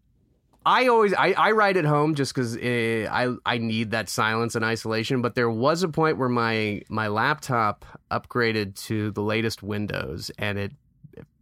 [0.65, 4.55] I always I, I write at home just because eh, I I need that silence
[4.55, 5.21] and isolation.
[5.21, 10.57] But there was a point where my my laptop upgraded to the latest Windows and
[10.57, 10.71] it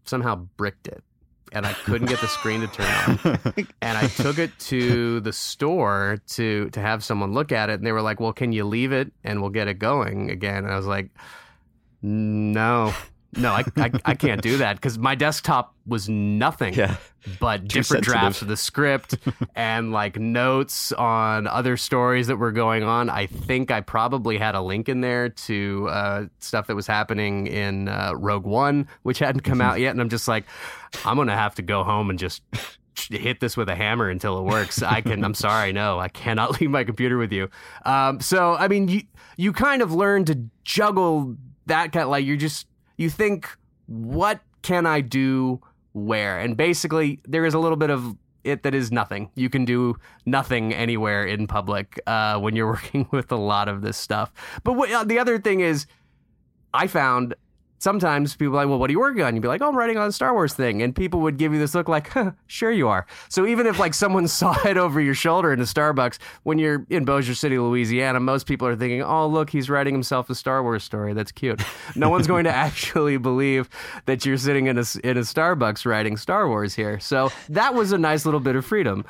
[0.06, 1.04] somehow bricked it,
[1.52, 2.86] and I couldn't get the screen to turn
[3.26, 3.68] on.
[3.82, 7.86] And I took it to the store to to have someone look at it, and
[7.86, 10.74] they were like, "Well, can you leave it and we'll get it going again?" And
[10.74, 11.10] I was like,
[12.02, 12.94] "No."
[13.38, 16.98] No, I, I, I can't do that because my desktop was nothing yeah,
[17.40, 19.18] but Too different drafts of the script
[19.56, 23.10] and like notes on other stories that were going on.
[23.10, 27.48] I think I probably had a link in there to uh, stuff that was happening
[27.48, 29.92] in uh, Rogue One, which hadn't come out yet.
[29.92, 30.46] And I'm just like,
[31.06, 32.44] I'm gonna have to go home and just
[33.10, 34.82] hit this with a hammer until it works.
[34.84, 35.24] I can.
[35.26, 37.50] I'm sorry, no, I cannot leave my computer with you.
[37.86, 39.04] Um, so I mean, you
[39.38, 41.36] you kind of learn to juggle
[41.68, 42.04] that kind.
[42.04, 42.68] of Like you're just
[43.02, 43.50] you think,
[43.88, 45.60] what can I do
[45.94, 46.40] where?
[46.40, 49.30] And basically, there is a little bit of it that is nothing.
[49.36, 49.96] You can do
[50.26, 54.32] nothing anywhere in public uh, when you're working with a lot of this stuff.
[54.64, 55.86] But what, uh, the other thing is,
[56.74, 57.36] I found
[57.82, 59.34] sometimes people are like, well, what are you working on?
[59.34, 60.84] You'd be like, oh, I'm writing on a Star Wars thing.
[60.84, 63.08] And people would give you this look like, huh, sure you are.
[63.28, 66.86] So even if like someone saw it over your shoulder in a Starbucks, when you're
[66.92, 70.62] in Bossier City, Louisiana, most people are thinking, oh, look, he's writing himself a Star
[70.62, 71.14] Wars story.
[71.14, 71.62] That's cute.
[71.96, 73.68] No one's going to actually believe
[74.06, 77.00] that you're sitting in a, in a Starbucks writing Star Wars here.
[77.00, 79.06] So that was a nice little bit of freedom.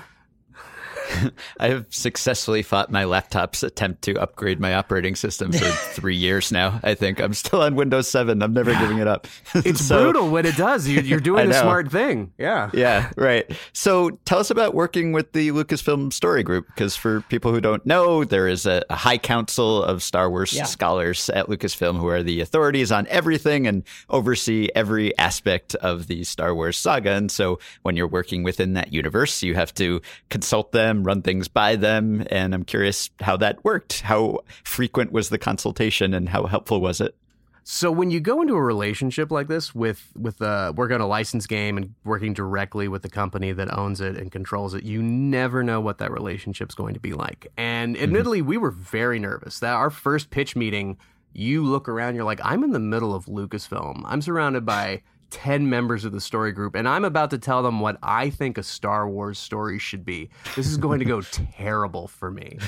[1.60, 6.52] I have successfully fought my laptop's attempt to upgrade my operating system for three years
[6.52, 6.80] now.
[6.84, 8.42] I think I'm still on Windows 7.
[8.42, 9.28] I'm never giving it up.
[9.56, 10.88] It's So- brutal when it does.
[10.88, 12.34] You're, you're doing the smart thing.
[12.38, 12.70] Yeah.
[12.74, 13.46] Yeah, right.
[13.74, 17.86] So tell us about working with the Lucasfilm Story Group, because for people who don't
[17.86, 20.64] know, there is a, a high council of Star Wars Yeah.
[20.64, 26.24] scholars at Lucasfilm who are the authorities on everything and oversee every aspect of the
[26.24, 27.12] Star Wars saga.
[27.12, 31.48] And so when you're working within that universe, you have to consult them, run things
[31.48, 32.26] by them.
[32.30, 34.02] And I'm curious how that worked.
[34.02, 37.16] How frequent was the consultation and how helpful was it?
[37.64, 41.08] So when you go into a relationship like this with with uh, working on a
[41.08, 45.02] licensed game and working directly with the company that owns it and controls it, you
[45.04, 47.48] never know what that relationship's going to be like.
[47.58, 49.60] And admittedly, we were very nervous.
[49.60, 50.98] That our first pitch meeting,
[51.34, 54.02] you look around, you're like, I'm in the middle of Lucasfilm.
[54.06, 57.80] I'm surrounded by 10 members of the story group, and I'm about to tell them
[57.80, 60.30] what I think a Star Wars story should be.
[60.56, 61.22] This is going to go
[61.58, 62.60] terrible for me.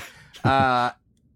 [0.44, 0.92] Uh,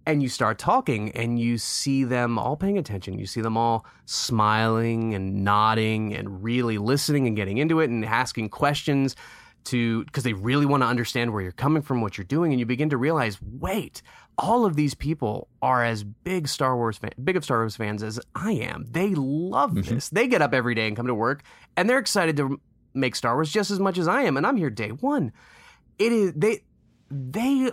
[0.07, 3.19] and you start talking and you see them all paying attention.
[3.19, 8.05] You see them all smiling and nodding and really listening and getting into it and
[8.05, 9.17] asking questions
[9.65, 12.59] to because they really want to understand where you're coming from, what you're doing, and
[12.59, 14.01] you begin to realize, wait,
[14.37, 18.03] all of these people are as big Star Wars fan, big of Star Wars fans
[18.03, 18.85] as I am.
[18.89, 20.09] They love this.
[20.09, 21.43] They get up every day and come to work,
[21.75, 22.59] and they're excited to
[22.93, 25.31] make Star Wars just as much as I am, and I'm here day one.
[25.99, 26.63] it is they
[27.09, 27.71] they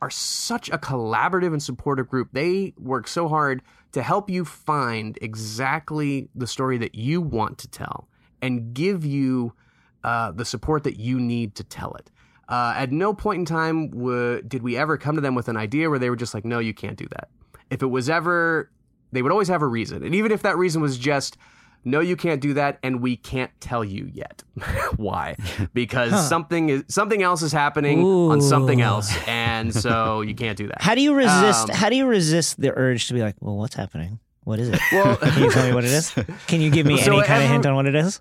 [0.00, 2.28] are such a collaborative and supportive group.
[2.32, 7.68] They work so hard to help you find exactly the story that you want to
[7.68, 8.08] tell
[8.42, 9.54] and give you
[10.02, 12.10] uh, the support that you need to tell it.
[12.48, 15.56] Uh, at no point in time w- did we ever come to them with an
[15.56, 17.28] idea where they were just like, no, you can't do that.
[17.70, 18.70] If it was ever,
[19.12, 20.02] they would always have a reason.
[20.02, 21.38] And even if that reason was just,
[21.84, 24.42] no, you can't do that, and we can't tell you yet.
[24.96, 25.36] Why?
[25.74, 26.22] Because huh.
[26.22, 28.30] something is something else is happening Ooh.
[28.30, 30.80] on something else, and so you can't do that.
[30.80, 31.70] How do you resist?
[31.70, 34.18] Um, how do you resist the urge to be like, well, what's happening?
[34.44, 34.80] What is it?
[34.92, 36.14] Well, can you tell me what it is?
[36.46, 38.20] Can you give me so any kind of hint on what it is?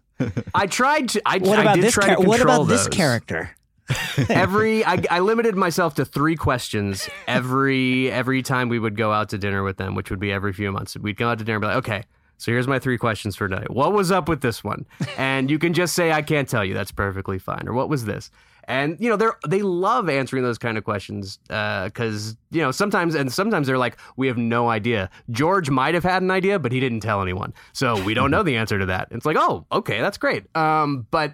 [0.53, 1.21] I tried to.
[1.25, 1.93] I, what about I this?
[1.93, 2.85] Char- what about those.
[2.85, 3.55] this character?
[4.29, 9.29] every I, I, limited myself to three questions every every time we would go out
[9.29, 10.97] to dinner with them, which would be every few months.
[10.97, 12.03] We'd go out to dinner and be like, okay,
[12.37, 13.71] so here's my three questions for tonight.
[13.71, 14.85] What was up with this one?
[15.17, 16.73] And you can just say I can't tell you.
[16.73, 17.67] That's perfectly fine.
[17.67, 18.31] Or what was this?
[18.65, 22.71] And you know they're they love answering those kind of questions because uh, you know
[22.71, 25.09] sometimes and sometimes they're like we have no idea.
[25.31, 28.43] George might have had an idea, but he didn't tell anyone, so we don't know
[28.43, 29.09] the answer to that.
[29.11, 30.43] It's like oh okay that's great.
[30.55, 31.33] Um, but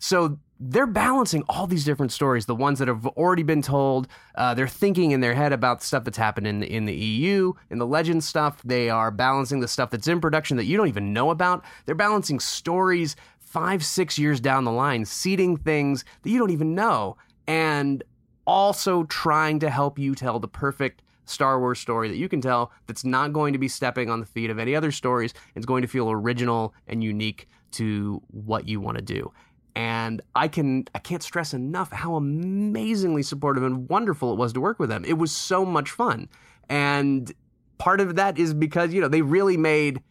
[0.00, 4.08] so they're balancing all these different stories, the ones that have already been told.
[4.34, 7.52] Uh, they're thinking in their head about stuff that's happened in the, in the EU,
[7.70, 8.60] in the Legend stuff.
[8.64, 11.64] They are balancing the stuff that's in production that you don't even know about.
[11.86, 16.74] They're balancing stories five, six years down the line, seeding things that you don't even
[16.74, 18.02] know, and
[18.46, 22.72] also trying to help you tell the perfect Star Wars story that you can tell
[22.86, 25.32] that's not going to be stepping on the feet of any other stories.
[25.54, 29.32] It's going to feel original and unique to what you want to do
[29.74, 34.60] and I can I can't stress enough how amazingly supportive and wonderful it was to
[34.60, 35.04] work with them.
[35.04, 36.28] It was so much fun.
[36.68, 37.32] And
[37.78, 40.02] part of that is because, you know, they really made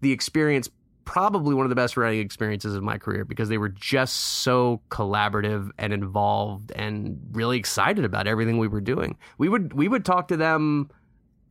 [0.00, 0.68] the experience
[1.04, 4.80] probably one of the best writing experiences of my career because they were just so
[4.90, 9.16] collaborative and involved and really excited about everything we were doing.
[9.36, 10.90] We would we would talk to them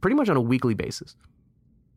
[0.01, 1.15] pretty much on a weekly basis.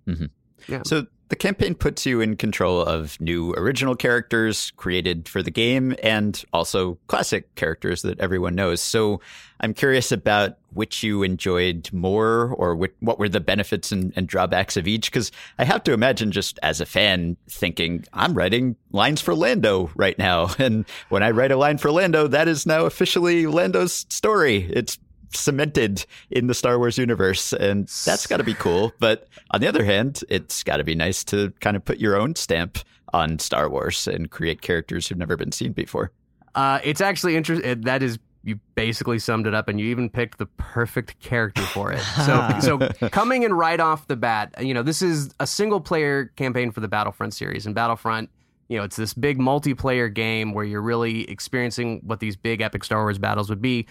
[0.07, 0.27] Mm-hmm.
[0.69, 0.83] Yeah.
[0.85, 5.97] So the campaign puts you in control of new original characters created for the game
[6.03, 8.83] and also classic characters that everyone knows.
[8.83, 9.19] So
[9.61, 14.77] I'm curious about which you enjoyed more or what were the benefits and, and drawbacks
[14.77, 15.11] of each.
[15.11, 19.91] Because I have to imagine, just as a fan, thinking, I'm writing lines for Lando
[19.97, 20.51] right now.
[20.59, 24.69] And when I write a line for Lando, that is now officially Lando's story.
[24.71, 24.99] It's
[25.35, 28.93] cemented in the Star Wars universe, and that's got to be cool.
[28.99, 32.17] But on the other hand, it's got to be nice to kind of put your
[32.17, 32.79] own stamp
[33.13, 36.11] on Star Wars and create characters who've never been seen before.
[36.55, 37.83] Uh, it's actually interesting.
[37.83, 41.93] That is you basically summed it up and you even picked the perfect character for
[41.93, 42.01] it.
[42.27, 46.27] So so coming in right off the bat, you know, this is a single player
[46.37, 48.31] campaign for the Battlefront series and Battlefront,
[48.69, 52.85] you know, it's this big multiplayer game where you're really experiencing what these big epic
[52.85, 53.87] Star Wars battles would be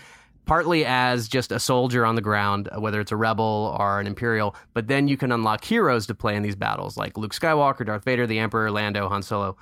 [0.46, 4.08] partly as just a soldier on the ground, uh, whether it's a rebel or an
[4.08, 7.86] imperial, but then you can unlock heroes to play in these battles, like Luke Skywalker,
[7.86, 9.56] Darth Vader, the Emperor, Lando, Han Solo.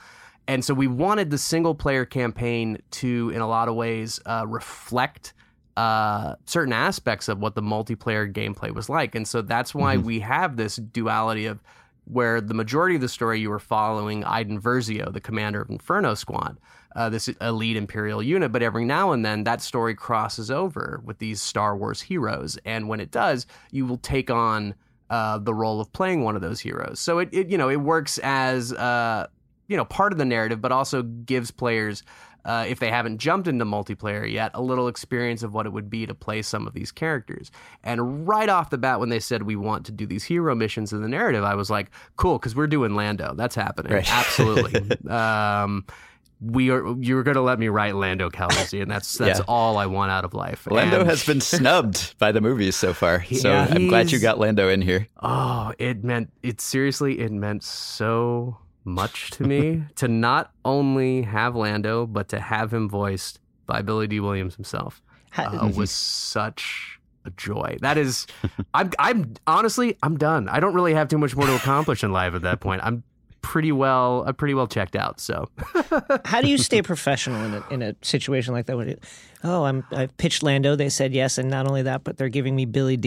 [0.47, 4.45] And so we wanted the single player campaign to, in a lot of ways, uh,
[4.47, 5.33] reflect
[5.77, 9.15] uh, certain aspects of what the multiplayer gameplay was like.
[9.15, 10.05] And so that's why mm-hmm.
[10.05, 11.61] we have this duality of
[12.09, 16.13] where the majority of the story you were following Iden Versio, the commander of Inferno
[16.13, 16.57] Squad
[16.95, 18.51] uh, this elite Imperial unit.
[18.51, 22.87] But every now and then, that story crosses over with these Star Wars heroes, and
[22.87, 24.75] when it does, you will take on
[25.09, 26.99] uh, the role of playing one of those heroes.
[26.99, 29.27] So it, it you know it works as uh,
[29.67, 32.03] you know part of the narrative, but also gives players.
[32.45, 35.89] Uh, if they haven't jumped into multiplayer yet, a little experience of what it would
[35.89, 37.51] be to play some of these characters.
[37.83, 40.93] And right off the bat, when they said we want to do these hero missions
[40.93, 43.33] in the narrative, I was like, cool, because we're doing Lando.
[43.35, 43.93] That's happening.
[43.93, 44.11] Right.
[44.11, 44.97] Absolutely.
[45.09, 45.85] um,
[46.41, 48.87] we are you're going to let me write Lando Calrissian.
[48.89, 49.45] That's that's yeah.
[49.47, 50.67] all I want out of life.
[50.71, 53.25] Lando and, has been snubbed by the movies so far.
[53.25, 55.07] So yeah, I'm glad you got Lando in here.
[55.21, 61.55] Oh, it meant it seriously it meant so much to me to not only have
[61.55, 65.01] Lando but to have him voiced by Billy Dee Williams himself.
[65.37, 67.77] Uh, was such a joy.
[67.81, 68.25] That is
[68.73, 70.49] I'm I'm honestly I'm done.
[70.49, 72.81] I don't really have too much more to accomplish in life at that point.
[72.83, 73.03] I'm
[73.41, 75.19] pretty well uh, pretty well checked out.
[75.19, 75.49] So,
[76.25, 78.77] how do you stay professional in a, in a situation like that?
[78.77, 79.03] When it,
[79.43, 80.75] oh, I'm I've pitched Lando.
[80.75, 82.97] They said yes, and not only that, but they're giving me Billy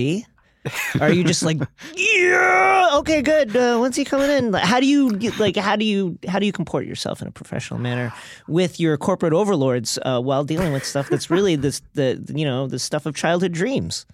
[1.00, 1.58] Are you just like,
[1.96, 3.56] yeah, okay, good.
[3.56, 4.52] Uh, when's he coming in?
[4.52, 5.08] How do you
[5.38, 5.56] like?
[5.56, 8.12] How do you how do you comport yourself in a professional manner
[8.46, 12.66] with your corporate overlords uh, while dealing with stuff that's really this the you know
[12.68, 14.06] the stuff of childhood dreams?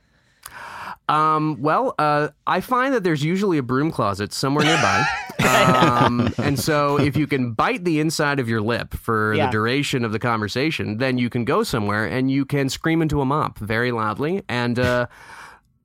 [1.08, 5.04] Um, well, uh, I find that there's usually a broom closet somewhere nearby.
[5.48, 9.46] um, and so if you can bite the inside of your lip for Yeah.
[9.46, 13.22] the duration of the conversation, then you can go somewhere and you can scream into
[13.22, 15.06] a mop very loudly and uh,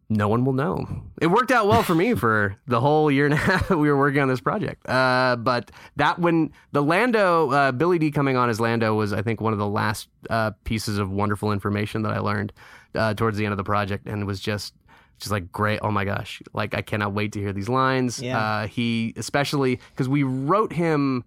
[0.09, 0.87] no one will know.
[1.21, 3.89] It worked out well for me for the whole year and a half that we
[3.89, 4.87] were working on this project.
[4.87, 9.21] Uh, but that when the Lando, uh, Billy Dee coming on as Lando was, I
[9.21, 12.53] think, one of the last uh, pieces of wonderful information that I learned
[12.95, 14.73] uh, towards the end of the project, and was just.
[15.19, 16.41] Just like great, oh my gosh!
[16.53, 18.19] Like I cannot wait to hear these lines.
[18.19, 18.37] Yeah.
[18.37, 21.23] Uh, he especially because we wrote him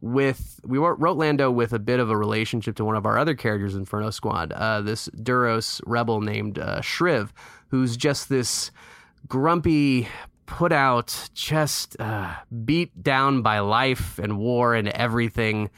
[0.00, 3.34] with we wrote Lando with a bit of a relationship to one of our other
[3.34, 4.52] characters in Inferno Squad.
[4.52, 7.30] Uh, this Duros rebel named uh, Shriv,
[7.68, 8.70] who's just this
[9.28, 10.08] grumpy,
[10.46, 12.34] put out, just uh,
[12.64, 15.70] beat down by life and war and everything,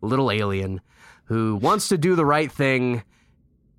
[0.00, 0.80] little alien
[1.24, 3.02] who wants to do the right thing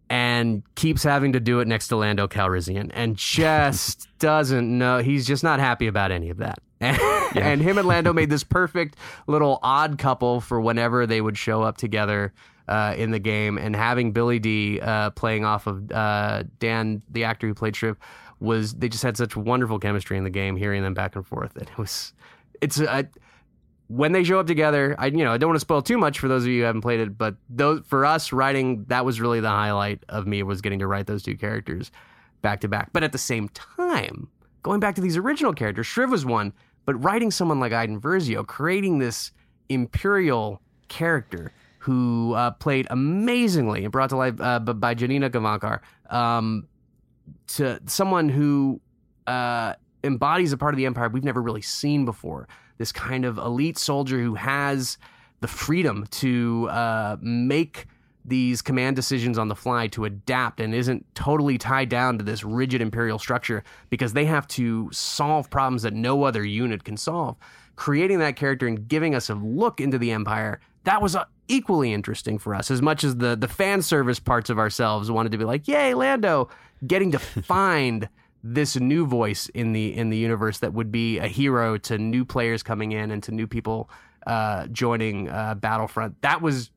[0.10, 5.00] and keeps having to do it next to Lando Calrissian and just doesn't know.
[5.00, 6.60] He's just not happy about any of that.
[6.80, 6.98] And,
[7.62, 8.96] him and Lando made this perfect
[9.28, 12.34] little odd couple for whenever they would show up together
[12.68, 13.58] uh, in the game.
[13.58, 17.98] And having Billy Dee uh, playing off of uh, Dan, the actor who played Shriv,
[18.40, 20.56] was they just had such wonderful chemistry in the game.
[20.56, 22.14] Hearing them back and forth, and it was
[22.62, 23.08] it's a
[23.88, 26.20] when they show up together, I you know I don't want to spoil too much
[26.20, 29.20] for those of you who haven't played it, but those for us writing that was
[29.22, 31.92] really the highlight of me was getting to write those two characters
[32.42, 32.92] back to back.
[32.94, 34.28] But at the same time,
[34.62, 36.54] going back to these original characters, Shriv was one,
[36.88, 39.32] but writing someone like Iden Versio, creating this
[39.68, 46.66] imperial character who uh, played amazingly and brought to life uh, by Janina Gavankar, um,
[47.48, 48.80] to someone who
[49.28, 49.74] uh,
[50.06, 52.48] embodies a part of the empire we've never really seen before.
[52.78, 54.98] This kind of elite soldier who has
[55.42, 57.88] the freedom to uh, make
[58.28, 62.44] these command decisions on the fly to adapt and isn't totally tied down to this
[62.44, 67.38] rigid imperial structure because they have to solve problems that no other unit can solve.
[67.76, 71.92] Creating that character and giving us a look into the empire that was uh, equally
[71.92, 75.38] interesting for us as much as the the fan service parts of ourselves wanted to
[75.38, 76.48] be like yay lando
[76.86, 78.08] getting to find
[78.44, 82.24] this new voice in the in the universe that would be a hero to new
[82.24, 83.90] players coming in and to new people
[84.26, 86.22] uh, joining uh, Battlefront.
[86.22, 86.70] That was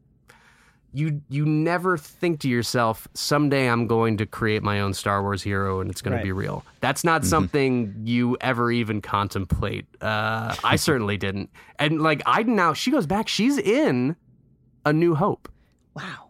[0.93, 1.21] you.
[1.29, 5.81] You never think to yourself, someday I'm going to create my own Star Wars hero
[5.81, 6.21] and it's going Right.
[6.21, 6.65] to be real.
[6.81, 9.87] That's not something you ever even contemplate.
[10.01, 11.51] Uh, I certainly didn't.
[11.79, 13.29] And like I now, she goes back.
[13.29, 14.17] She's in
[14.85, 15.49] A New Hope.
[15.95, 16.27] Wow.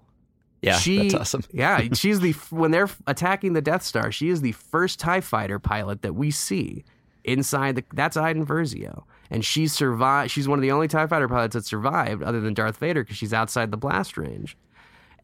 [0.63, 1.43] Yeah, she, that's awesome.
[1.53, 5.59] yeah, she's the when they're attacking the Death Star, she is the first Tie Fighter
[5.59, 6.85] pilot that we see
[7.25, 7.85] inside the.
[7.95, 10.31] That's Iden Versio, and she survived.
[10.31, 13.17] She's one of the only Tie Fighter pilots that survived, other than Darth Vader, because
[13.17, 14.57] she's outside the blast range.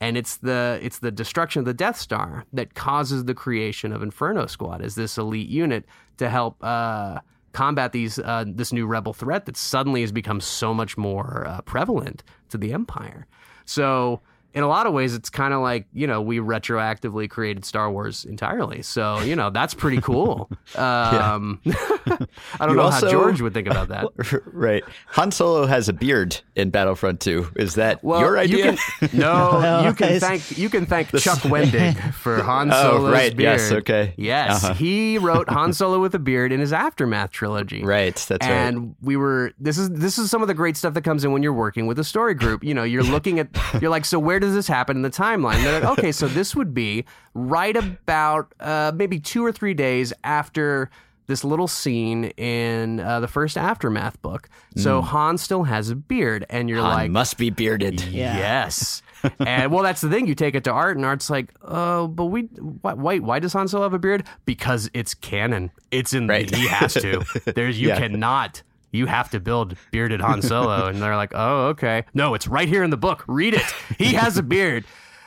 [0.00, 4.02] And it's the it's the destruction of the Death Star that causes the creation of
[4.02, 5.86] Inferno Squad as this elite unit
[6.18, 7.20] to help uh,
[7.52, 11.62] combat these uh, this new rebel threat that suddenly has become so much more uh,
[11.62, 13.26] prevalent to the Empire.
[13.64, 14.20] So
[14.56, 17.90] in a lot of ways, it's kind of like you know we retroactively created Star
[17.90, 18.82] Wars entirely.
[18.82, 20.50] So you know that's pretty cool.
[20.76, 22.18] Um, I
[22.60, 24.06] don't You know also- how George would think about that.
[24.46, 24.82] right.
[25.08, 27.52] Han Solo has a beard in Battlefront 2.
[27.56, 28.72] Is that Well, your idea?
[28.72, 32.82] You can, no, Well, you can thank you can thank Chuck Wendig for Han Oh,
[32.98, 33.36] Solo's right.
[33.36, 33.60] beard.
[33.60, 34.14] Yes, okay.
[34.16, 34.74] Yes, Uh-huh.
[34.74, 37.82] he wrote Han Solo with a beard in his aftermath trilogy.
[37.84, 38.16] right.
[38.28, 38.52] That's right.
[38.52, 41.32] and we were this is this is some of the great stuff that comes in
[41.32, 43.48] when you're working with a story group you know you're looking at
[43.80, 46.54] you're like so where does this happen in the timeline they're like okay so this
[46.54, 50.90] would be right about uh, maybe two or three days after
[51.28, 56.46] this little scene in uh, the first aftermath book so han still has a beard
[56.50, 58.00] and you're Han like must be bearded.
[58.02, 58.36] Yeah.
[58.36, 59.02] Yes.
[59.40, 60.26] and well, that's the thing.
[60.26, 63.54] You take it to art, and art's like, oh, but we, why, why, why does
[63.54, 64.24] Han still have a beard?
[64.44, 65.70] Because it's canon.
[65.90, 66.28] It's in.
[66.28, 66.54] Right.
[66.54, 67.24] He has to.
[67.54, 67.80] There's.
[67.80, 67.98] You Yeah.
[67.98, 68.62] cannot.
[68.92, 72.04] You have to build bearded Han Solo, and they're like, oh, okay.
[72.14, 73.24] No, it's right here in the book.
[73.26, 73.74] Read it.
[73.98, 74.84] He has a beard.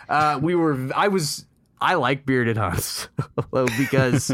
[0.08, 0.90] Uh, we were.
[0.96, 1.46] I was.
[1.82, 4.32] I like bearded Han Solo because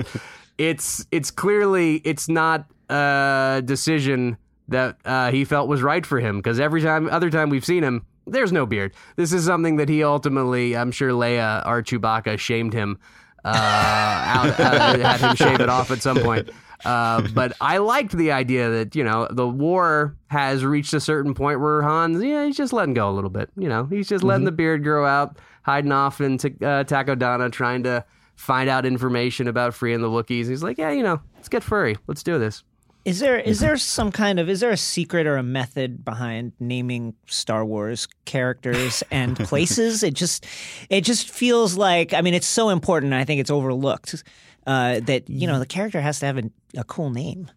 [0.57, 6.38] it's it's clearly it's not a decision that uh, he felt was right for him
[6.38, 9.89] because every time other time we've seen him there's no beard this is something that
[9.89, 12.97] he ultimately i'm sure leia our chewbacca shamed him
[13.43, 16.49] uh, out, uh, had him shave it off at some point
[16.84, 21.34] uh, but I liked the idea that you know the war has reached a certain
[21.34, 23.86] point where Han's yeah he's just letting go a little bit you know.
[23.86, 28.03] He's just letting the beard grow out hiding off into uh, Takodana trying to
[28.36, 30.47] find out information about freeing the Wookiees.
[30.47, 31.97] He's like yeah you know let's get furry.
[32.07, 32.63] Let's do this.
[33.05, 36.53] Is there is there some kind of is there a secret or a method behind
[36.59, 40.01] naming Star Wars characters and places?
[40.01, 40.47] it just
[40.89, 43.13] it just feels like I mean it's so important.
[43.13, 44.23] I think it's overlooked
[44.66, 46.43] uh, that you know the character has to have a,
[46.78, 47.49] a cool name.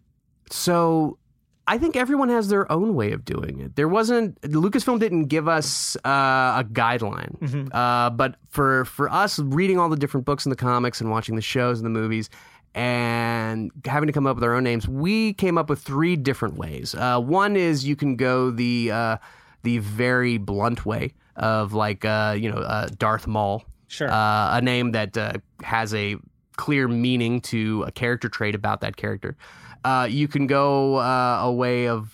[0.51, 1.17] So
[1.67, 3.75] I think everyone has their own way of doing it.
[3.75, 7.67] There wasn't Lucasfilm didn't give us uh, a guideline, Mm-hmm.
[7.75, 11.35] uh, but for for us reading all the different books and the comics and watching
[11.35, 12.29] the shows and the movies
[12.75, 16.55] and having to come up with our own names, we came up with three different
[16.55, 16.95] ways.
[16.95, 19.17] Uh, one is you can go the uh,
[19.63, 24.09] the very blunt way of like uh, you know uh, Darth Maul, Sure.
[24.09, 25.33] uh, a name that uh,
[25.63, 26.15] has a
[26.59, 29.37] clear meaning to a character trait about that character.
[29.85, 32.13] Uh, you can go uh, a way of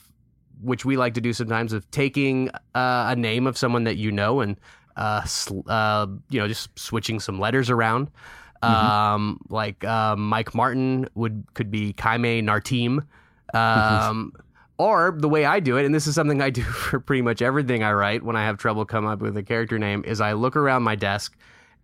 [0.62, 4.12] which we like to do sometimes of taking uh, a name of someone that you
[4.12, 4.56] know and
[4.98, 8.12] uh, sl- uh, you know just switching some letters around.
[8.62, 13.04] Um, like uh, Mike Martin would could be Kaime Nartim.
[13.56, 14.32] Um,
[14.78, 17.42] or the way I do it, and this is something I do for pretty much
[17.42, 20.34] everything I write when I have trouble come up with a character name, is I
[20.34, 21.36] look around my desk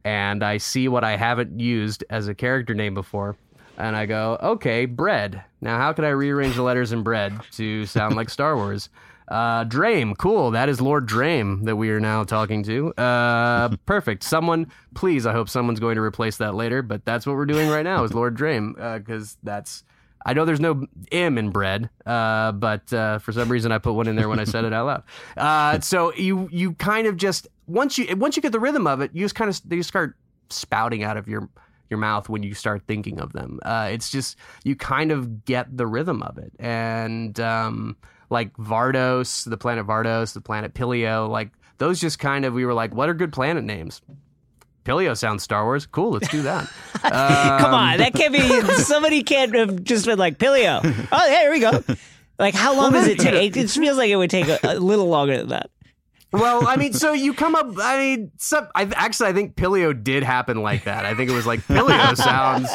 [0.04, 3.36] and I see what I haven't used as a character name before.
[3.78, 5.44] And I go, okay, bread.
[5.60, 8.90] Now, how could I rearrange the letters in bread to sound like Star Wars?
[9.28, 10.52] Uh, Drame, cool.
[10.52, 12.94] That is Lord Drame that we are now talking to.
[12.96, 14.24] Uh, perfect.
[14.24, 15.26] Someone, please.
[15.26, 16.82] I hope someone's going to replace that later.
[16.82, 19.84] But that's what we're doing right now is Lord Drame because that's.
[20.26, 23.94] I know there's no M in bread, uh, but uh, for some reason I put
[23.94, 25.04] one in there when I said it out loud.
[25.38, 29.02] Uh, so you you kind of just once you once you get the rhythm of
[29.02, 30.16] it, you just kind of you start
[30.50, 31.50] spouting out of your
[31.90, 33.60] your mouth when you start thinking of them.
[33.64, 37.98] Uh, it's just you kind of get the rhythm of it, and um,
[38.30, 42.74] like Vardos, the planet Vardos, the planet Pillio, like those just kind of we were
[42.74, 44.02] like, what are good planet names?
[44.84, 45.86] Pillio sounds Star Wars.
[45.86, 46.70] Cool, let's do that.
[47.02, 48.62] Come on, that can't be.
[48.78, 50.82] Somebody can't have just been like Pillio.
[51.12, 51.84] Oh, yeah, here we go.
[52.40, 53.56] Like, how long does it take?
[53.56, 55.70] It feels like it would take a, a little longer than that.
[56.32, 57.74] Well, I mean, so you come up.
[57.78, 61.06] I mean, some, I actually I think Pillio did happen like that.
[61.06, 62.70] I think it was like Pillio sounds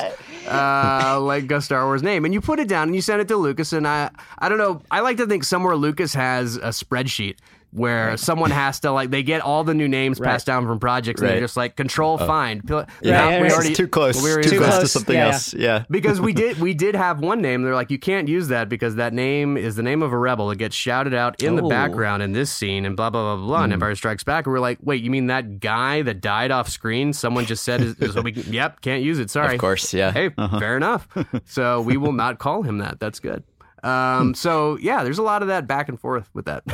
[0.46, 3.28] uh, like a Star Wars name, and you put it down and you send it
[3.28, 3.72] to Lucas.
[3.72, 4.82] And I, I don't know.
[4.90, 7.38] I like to think somewhere Lucas has a spreadsheet
[7.76, 11.20] where someone has to like they get all the new names passed down from projects,
[11.20, 11.34] and Right.
[11.34, 12.66] they're just like Control uh, Find.
[12.66, 13.52] Pil- Yeah, we right.
[13.52, 14.22] already it's too close.
[14.22, 15.54] we already too did close to something Yeah, else.
[15.54, 15.84] Yeah.
[15.90, 17.62] because we did we did have one name.
[17.62, 20.50] They're like, you can't use that because that name is the name of a rebel.
[20.50, 21.68] It gets shouted out in the Oh.
[21.68, 23.46] background in this scene, and blah blah blah blah.
[23.46, 23.62] blah.
[23.64, 23.74] And hmm.
[23.74, 24.46] Empire Strikes Back.
[24.46, 27.12] And we're like, wait, you mean that guy that died off screen?
[27.12, 29.28] Someone just said, is, so we can, yep, can't use it.
[29.30, 29.54] Sorry.
[29.54, 30.12] Of course, yeah.
[30.12, 30.58] Hey, uh-huh.
[30.58, 31.08] fair enough.
[31.44, 32.98] So we will not call him that.
[33.00, 33.42] That's good.
[33.82, 36.64] Um, so yeah, there's a lot of that back and forth with that.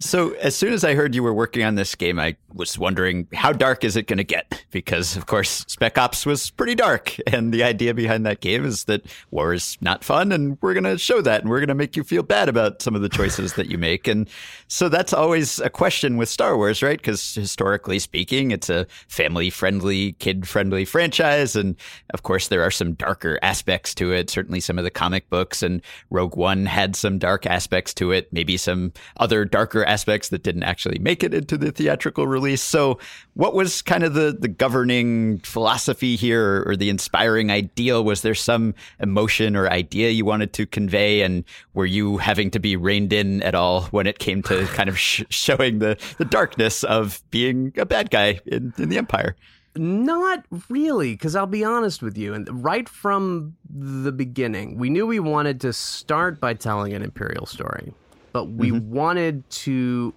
[0.00, 3.26] So as soon as I heard you were working on this game, I was wondering
[3.34, 4.64] how dark is it going to get?
[4.70, 8.84] Because of course, Spec Ops was pretty dark, and the idea behind that game is
[8.84, 11.74] that war is not fun, and we're going to show that, and we're going to
[11.74, 14.28] make you feel bad about some of the choices that you make, and
[14.68, 16.98] so that's always a question with Star Wars, right?
[16.98, 21.76] Because historically speaking, it's a family-friendly, kid-friendly franchise, and
[22.14, 24.30] of course, there are some darker aspects to it.
[24.30, 28.32] Certainly, some of the comic books and Rogue One had some dark aspects to it.
[28.32, 32.62] Maybe some other darker aspects that didn't actually make it into the theatrical release.
[32.62, 32.98] So,
[33.34, 38.04] what was kind of the, the governing philosophy here or, the inspiring ideal?
[38.04, 41.22] Was there some emotion or idea you wanted to convey?
[41.22, 44.88] And were you having to be reined in at all when it came to kind
[44.88, 49.34] of sh- showing the, the darkness of being a bad guy in, in the Empire?
[49.78, 52.34] Not really, because I'll be honest with you.
[52.34, 57.46] And right from the beginning, we knew we wanted to start by telling an Imperial
[57.46, 57.92] story,
[58.38, 58.92] but we mm-hmm.
[58.92, 60.14] wanted to.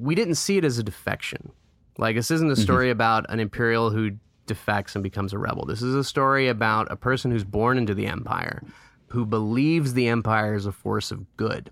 [0.00, 1.52] We didn't see it as a defection.
[1.98, 2.62] Like this isn't a mm-hmm.
[2.62, 4.16] story about an Imperial who
[4.46, 5.66] defects and becomes a rebel.
[5.66, 8.64] This is a story about a person who's born into the Empire,
[9.06, 11.70] who believes the Empire is a force of good,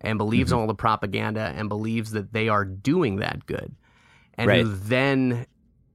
[0.00, 0.60] and believes mm-hmm.
[0.60, 3.74] all the propaganda, and believes that they are doing that good,
[4.34, 4.64] and Right.
[4.64, 5.46] who then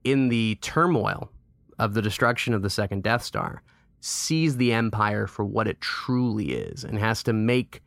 [0.04, 1.30] in the turmoil
[1.78, 3.62] of the destruction of the second Death Star,
[4.00, 7.80] sees the Empire for what it truly is and has to make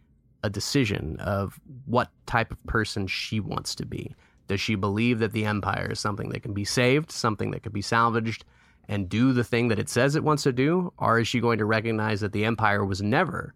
[0.43, 4.15] a decision of what type of person she wants to be.
[4.47, 7.71] Does she believe that the Empire is something that can be saved, something that can
[7.71, 8.43] be salvaged,
[8.89, 10.91] and do the thing that it says it wants to do?
[10.97, 13.53] Or is she going to recognize that the Empire was never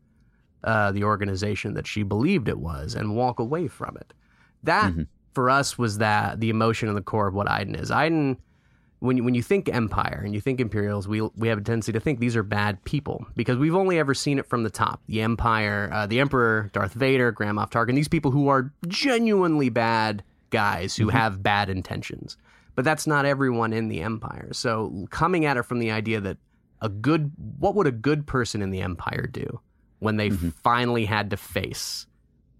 [0.63, 4.13] uh, the organization that she believed it was and walk away from it?
[4.63, 4.93] That
[5.33, 7.91] for us was that the emotion and the core of what Iden is.
[7.91, 8.37] Iden,
[9.05, 11.91] when you, when you think Empire and you think Imperials, we we have a tendency
[11.91, 15.01] to think these are bad people because we've only ever seen it from the top.
[15.07, 19.69] The Empire, uh, the Emperor, Darth Vader, Grand Moff Tarkin, these people who are genuinely
[19.69, 22.37] bad guys who have bad intentions.
[22.75, 24.49] But that's not everyone in the Empire.
[24.51, 26.37] So coming at it from the idea that
[26.81, 29.61] a good, what would a good person in the Empire do?
[29.99, 32.05] when they finally had to face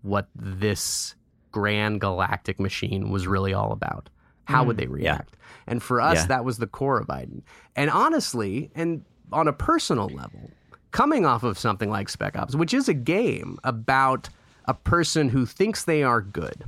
[0.02, 1.16] what this
[1.52, 4.10] grand galactic machine was really all about.
[4.46, 4.82] How would hmm.
[4.82, 5.38] they react?
[5.68, 6.28] And for us, Yeah.
[6.28, 7.44] that was the core of Iden.
[7.76, 10.52] And honestly, and on a personal level,
[10.92, 14.30] coming off of something like Spec Ops, which is a game about
[14.66, 16.64] a person who thinks they are good,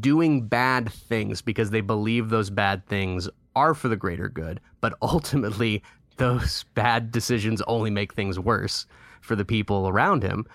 [0.00, 4.94] doing bad things because they believe those bad things are for the greater good, but
[5.02, 5.82] ultimately
[6.16, 8.86] those bad decisions only make things worse
[9.20, 10.46] for the people around him.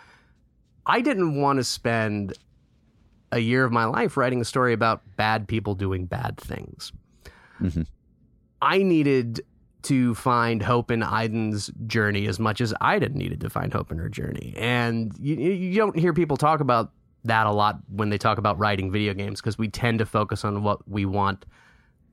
[0.85, 2.33] I didn't want to spend
[3.33, 6.91] a year of my life writing a story about bad people doing bad things.
[7.59, 7.87] Mhm.
[8.61, 9.43] I needed
[9.83, 13.97] to find hope in Iden's journey as much as Iden needed to find hope in
[13.97, 14.53] her journey.
[14.55, 16.91] And you, you don't hear people talk about
[17.25, 20.45] that a lot when they talk about writing video games because we tend to focus
[20.45, 21.45] on what we want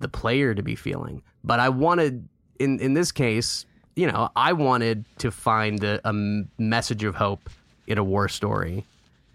[0.00, 1.22] the player to be feeling.
[1.44, 2.26] But I wanted,
[2.58, 6.12] in, in this case, you know, I wanted to find a
[6.58, 7.50] message of hope
[7.86, 8.84] in a war story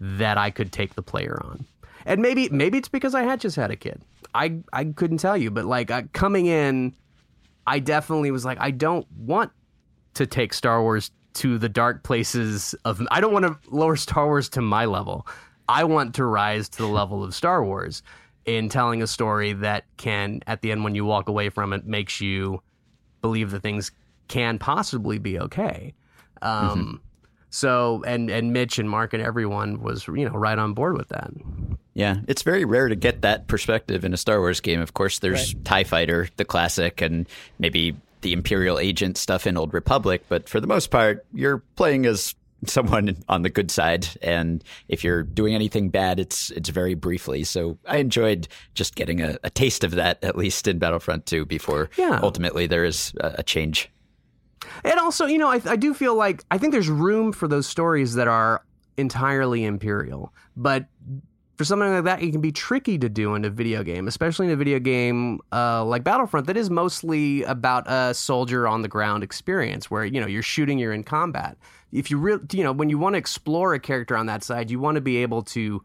[0.00, 1.64] that I could take the player on.
[2.06, 4.00] And maybe maybe it's because I had just had a kid.
[4.34, 6.94] I I couldn't tell you, but like uh, coming in,
[7.66, 9.50] I definitely was like, I don't want
[10.14, 13.02] to take Star Wars to the dark places of.
[13.10, 15.26] I don't want to lower Star Wars to my level.
[15.68, 18.04] I want to rise to the level of Star Wars
[18.44, 21.84] in telling a story that can, at the end, when you walk away from it,
[21.84, 22.62] makes you
[23.20, 23.90] believe that things
[24.28, 25.92] can possibly be okay.
[26.42, 27.00] Um,
[27.56, 31.08] So, and and Mitch and Mark and everyone was you know right on board with
[31.08, 31.30] that.
[31.94, 34.82] Yeah, it's very rare to get that perspective in a Star Wars game.
[34.82, 37.26] Of course, there's TIE Fighter, the classic, and
[37.58, 42.04] maybe the Imperial Agent stuff in Old Republic, but for the most part, you're playing
[42.04, 42.34] as
[42.66, 47.44] someone on the good side and if you're doing anything bad it's it's very briefly
[47.44, 51.44] so i enjoyed just getting a, a taste of that at least in battlefront 2
[51.44, 52.18] before Yeah.
[52.22, 53.90] ultimately there is a, a change
[54.84, 57.66] And also, you know, I, I do feel like I think there's room for those
[57.66, 58.62] stories that are
[58.96, 60.86] entirely imperial, but
[61.56, 64.46] for something like that, it can be tricky to do in a video game, especially
[64.46, 68.88] in a video game uh, like Battlefront that is mostly about a soldier on the
[68.88, 71.56] ground experience, where you know you're shooting, you're in combat.
[71.92, 74.70] If you really, you know, when you want to explore a character on that side,
[74.70, 75.82] you want to be able to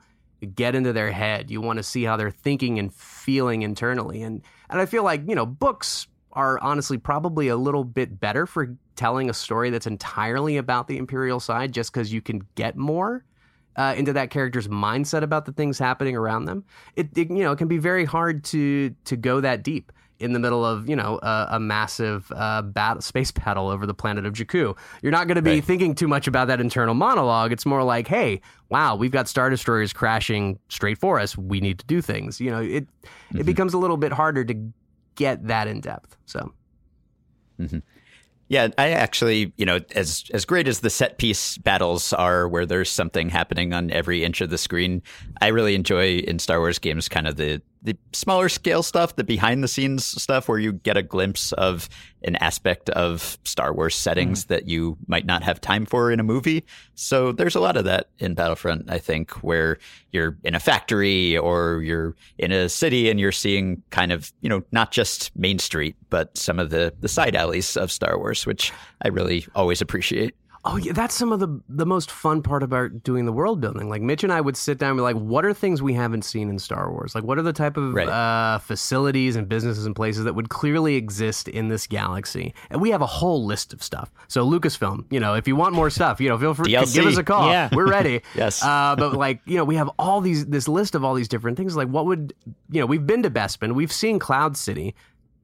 [0.56, 1.50] get into their head.
[1.50, 5.24] You want to see how they're thinking and feeling internally, and and I feel like
[5.28, 9.88] you know books are honestly probably a little bit better for telling a story that's
[9.88, 13.24] entirely about the imperial side, just because you can get more
[13.76, 16.64] uh, into that character's mindset about the things happening around them.
[16.96, 20.34] It, it you know it can be very hard to to go that deep in
[20.34, 24.26] the middle of you know a, a massive uh, battle, space battle over the planet
[24.26, 24.78] of Jakku.
[25.02, 25.64] You're not going to be Right.
[25.64, 27.52] thinking too much about that internal monologue.
[27.52, 31.38] It's more like, hey, wow, we've got star destroyers crashing straight for us.
[31.38, 32.40] We need to do things.
[32.40, 32.88] You know, it
[33.36, 34.54] it becomes a little bit harder to
[35.22, 36.18] get that in depth.
[36.26, 36.54] So.
[37.60, 37.80] Mm-hmm.
[38.50, 42.66] Yeah, I actually, you know, as as great as the set piece battles are, where
[42.66, 45.02] there's something happening on every inch of the screen,
[45.40, 49.24] I really enjoy in Star Wars games kind of the the smaller scale stuff, the
[49.24, 51.90] behind the scenes stuff, where you get a glimpse of
[52.24, 54.48] an aspect of Star Wars settings mm.
[54.50, 56.64] that you might not have time for in a movie.
[56.94, 59.80] So there's a lot of that in Battlefront, I think, where
[60.12, 64.50] you're in a factory or you're in a city and you're seeing kind of, you
[64.50, 68.46] know, not just Main Street, but some of the, the side alleys of Star Wars,
[68.46, 68.72] which
[69.02, 70.36] I really always appreciate.
[70.64, 73.90] Oh yeah, that's some of the the most fun part about doing the world building.
[73.90, 76.22] Like Mitch and I would sit down and be like, "What are things we haven't
[76.24, 77.16] seen in Star Wars?
[77.16, 78.08] Like, what are the type of Right.
[78.08, 82.92] uh, facilities and businesses and places that would clearly exist in this galaxy?" And we
[82.92, 84.12] have a whole list of stuff.
[84.28, 86.94] So Lucasfilm, you know, if you want more stuff, you know, feel free DLC.
[86.94, 87.50] give us a call.
[87.50, 87.70] Yeah.
[87.74, 88.22] We're ready.
[88.36, 88.64] Yes.
[88.64, 91.58] Uh, but like, you know, we have all these this list of all these different
[91.58, 91.76] things.
[91.76, 92.34] Like, what would
[92.70, 92.86] you know?
[92.86, 93.74] We've been to Bespin.
[93.74, 94.94] We've seen Cloud City.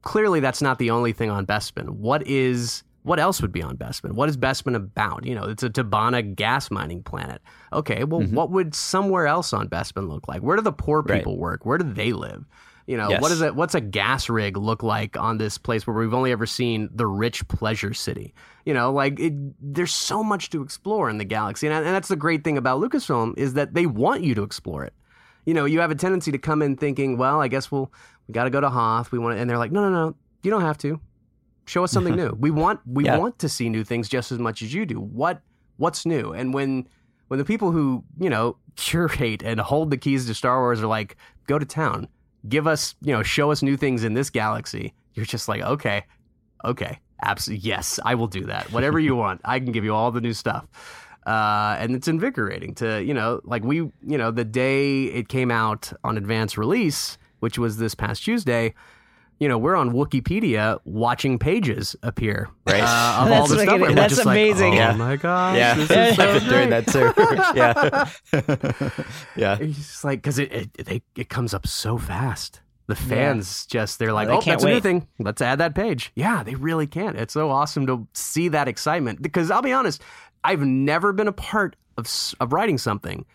[0.02, 1.88] Clearly, that's not the only thing on Bespin.
[1.88, 4.12] What is what else would be on Bespin?
[4.12, 5.24] What is Bespin about?
[5.24, 7.40] You know, it's a Tibanna gas mining planet.
[7.72, 8.34] Okay, well, mm-hmm.
[8.34, 10.42] what would somewhere else on Bespin look like?
[10.42, 11.18] Where do the poor Right.
[11.18, 11.64] people work?
[11.64, 12.44] Where do they live?
[12.86, 13.20] You know, Yes.
[13.20, 13.54] what is it?
[13.54, 17.06] What's a gas rig look like on this place where we've only ever seen the
[17.06, 18.34] rich pleasure city?
[18.64, 22.08] You know, like it, there's so much to explore in the galaxy, and, and that's
[22.08, 24.94] the great thing about Lucasfilm is that they want you to explore it.
[25.44, 27.92] You know, you have a tendency to come in thinking, well, I guess we'll
[28.26, 29.12] we got to go to Hoth.
[29.12, 31.00] We want, to, and they're like, no, no, no, you don't have to.
[31.68, 32.34] Show us something new.
[32.38, 33.18] We want we Yeah.
[33.18, 35.00] want to see new things just as much as you do.
[35.00, 35.42] What
[35.76, 36.32] what's new?
[36.32, 36.88] And when
[37.28, 40.86] when the people who you know curate and hold the keys to Star Wars are
[40.86, 41.16] like,
[41.46, 42.08] go to town,
[42.48, 44.94] give us you know, show us new things in this galaxy.
[45.14, 46.04] You're just like, okay,
[46.64, 48.72] okay, absolutely, yes, I will do that.
[48.72, 50.66] Whatever you want, I can give you all the new stuff.
[51.26, 55.50] Uh, and it's invigorating to you know, like we you know, the day it came
[55.50, 58.72] out on advance release, which was this past Tuesday
[59.40, 62.80] you know, we're on Wikipedia watching pages appear Right.
[62.82, 63.80] uh, of That's all the stuff.
[63.82, 64.72] and that's just like, amazing.
[64.74, 64.92] oh Yeah.
[64.96, 65.56] my gosh.
[65.56, 65.74] Yeah.
[65.74, 67.12] This is so I've been doing that too.
[67.56, 69.02] yeah.
[69.36, 69.58] yeah.
[69.60, 72.60] It's just like because it, it they, it comes up so fast.
[72.86, 75.06] The fans just they're like, they oh, can't that's a new wait." thing.
[75.18, 76.10] Let's add that page.
[76.14, 77.16] Yeah, they really can't.
[77.16, 80.02] It's so awesome to see that excitement because I'll be honest,
[80.42, 82.06] I've never been a part of
[82.40, 83.26] of writing something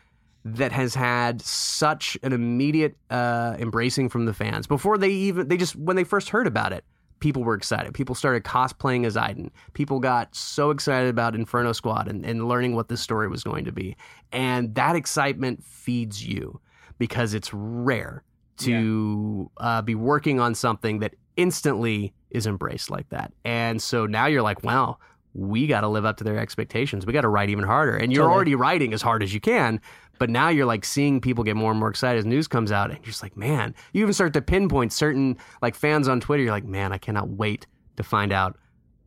[0.46, 5.58] that has had such an immediate uh, embracing from the fans before they even they
[5.58, 6.84] just when they first heard about it.
[7.20, 7.94] People were excited.
[7.94, 9.50] People started cosplaying as Iden.
[9.72, 13.64] People got so excited about Inferno Squad and, and learning what this story was going
[13.64, 13.96] to be.
[14.34, 16.60] And that excitement feeds you
[16.98, 18.24] because it's rare
[18.58, 23.32] to uh, be working on something that instantly is embraced like that.
[23.46, 24.98] And so now you're like, wow,
[25.34, 27.06] we got to live up to their expectations.
[27.06, 27.96] We got to write even harder.
[27.96, 28.36] And you're Totally.
[28.36, 29.82] already writing as hard as you can.
[30.20, 32.92] But now you're like seeing people get more and more excited as news comes out,
[32.92, 36.44] and you're just like, man, you even start to pinpoint certain like fans on Twitter.
[36.44, 38.58] You're like, man, I cannot wait to find out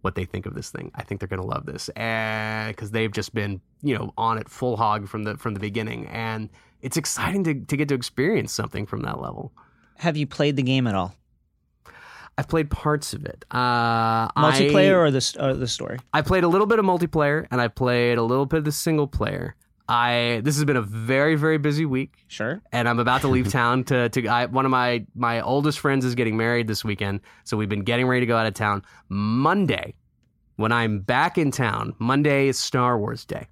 [0.02, 0.90] what they think of this thing.
[0.94, 4.48] I think they're going to love this, because they've just been you know on it
[4.48, 6.50] full hog from the from the beginning, and
[6.82, 9.52] it's exciting to to get to experience something from that level.
[9.98, 11.14] Have you played the game at all?
[12.38, 13.46] I've played parts of it.
[13.50, 15.98] Uh, Multiplayer I, or the or the story?
[16.12, 18.72] I played a little bit of multiplayer, and I played a little bit of the
[18.72, 19.56] single player.
[19.88, 22.24] I this has been a very very busy week.
[22.28, 22.60] Sure.
[22.72, 26.04] and I'm about to leave town to to I, one of my my oldest friends
[26.04, 28.82] is getting married this weekend, so we've been getting ready to go out of town.
[29.08, 29.94] Monday,
[30.56, 33.46] when I'm back in town, Monday is Star Wars Day.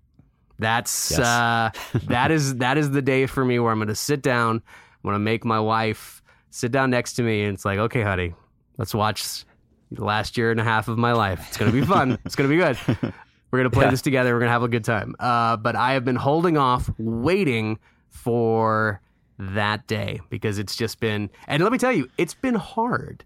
[0.59, 1.21] That's Yes.
[1.21, 1.71] uh,
[2.07, 4.57] that is that is the day for me where I'm going to sit down.
[4.57, 8.03] I'm going to make my wife sit down next to me, and it's like, okay,
[8.03, 8.35] honey,
[8.79, 9.45] let's watch
[9.91, 11.45] the last year and a half of my life.
[11.49, 12.19] It's going to be fun.
[12.25, 13.13] it's going to be good.
[13.55, 13.91] We're gonna play Yeah.
[13.93, 14.35] this together.
[14.35, 15.15] We're gonna have a good time.
[15.21, 17.79] Uh, but I have been holding off, waiting
[18.11, 19.01] for
[19.39, 21.31] that day because it's just been.
[21.47, 23.25] And let me tell you, it's been hard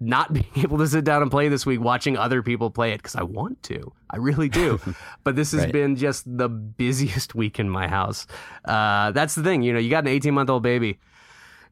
[0.00, 2.98] not being able to sit down and play this week, watching other people play it
[3.02, 3.92] because I want to.
[4.08, 4.80] I really do.
[5.24, 5.72] but this has Right.
[5.72, 8.26] been just the busiest week in my house.
[8.64, 9.60] Uh, that's the thing.
[9.60, 10.98] You know, you got an 18 month old baby.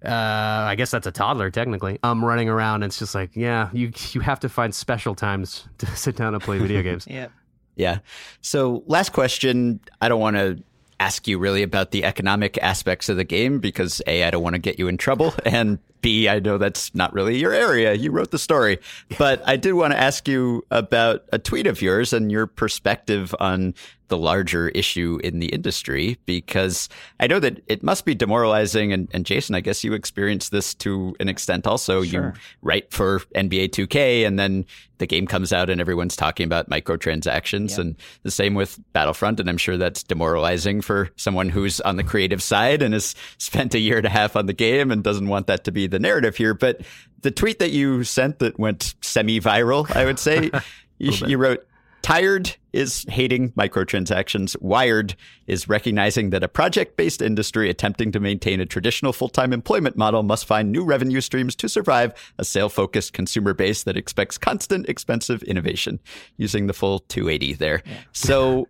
[0.05, 1.99] Uh, I guess that's a toddler technically.
[2.03, 2.83] I'm running around.
[2.83, 6.35] And it's just like, yeah, you you have to find special times to sit down
[6.35, 7.07] and play video games.
[7.09, 7.29] Yeah.
[7.77, 7.99] Yeah.
[8.41, 9.81] So, last question.
[10.01, 10.63] I don't want to
[11.01, 14.55] ask you really about the economic aspects of the game because A, I don't want
[14.55, 15.35] to get you in trouble.
[15.45, 17.95] And B, I know that's not really your area.
[17.95, 18.79] You wrote the story.
[19.19, 23.35] But I did want to ask you about a tweet of yours and your perspective
[23.41, 23.73] on
[24.09, 28.93] the larger issue in the industry because I know that it must be demoralizing.
[28.93, 32.03] And, and Jason, I guess you experienced this to an extent also.
[32.03, 34.67] You write for NBA 2K and then
[34.99, 37.79] the game comes out and everyone's talking about microtransactions Yep.
[37.79, 39.41] and the same with Battlefront.
[39.41, 43.75] And I'm sure that's demoralizing for someone who's on the creative side and has spent
[43.75, 46.01] a year and a half on the game and doesn't want that to be the
[46.01, 46.53] narrative here.
[46.53, 46.83] But
[47.23, 50.51] the tweet that you sent that went semi viral, I would say,
[50.99, 51.67] you, you wrote,
[52.05, 54.61] Tired is hating microtransactions.
[54.61, 55.15] Wired
[55.47, 59.97] is recognizing that a project based industry attempting to maintain a traditional full time employment
[59.97, 64.37] model must find new revenue streams to survive a sale focused consumer base that expects
[64.37, 65.99] constant expensive innovation.
[66.37, 67.83] Using the full 280 there.
[68.13, 68.69] So,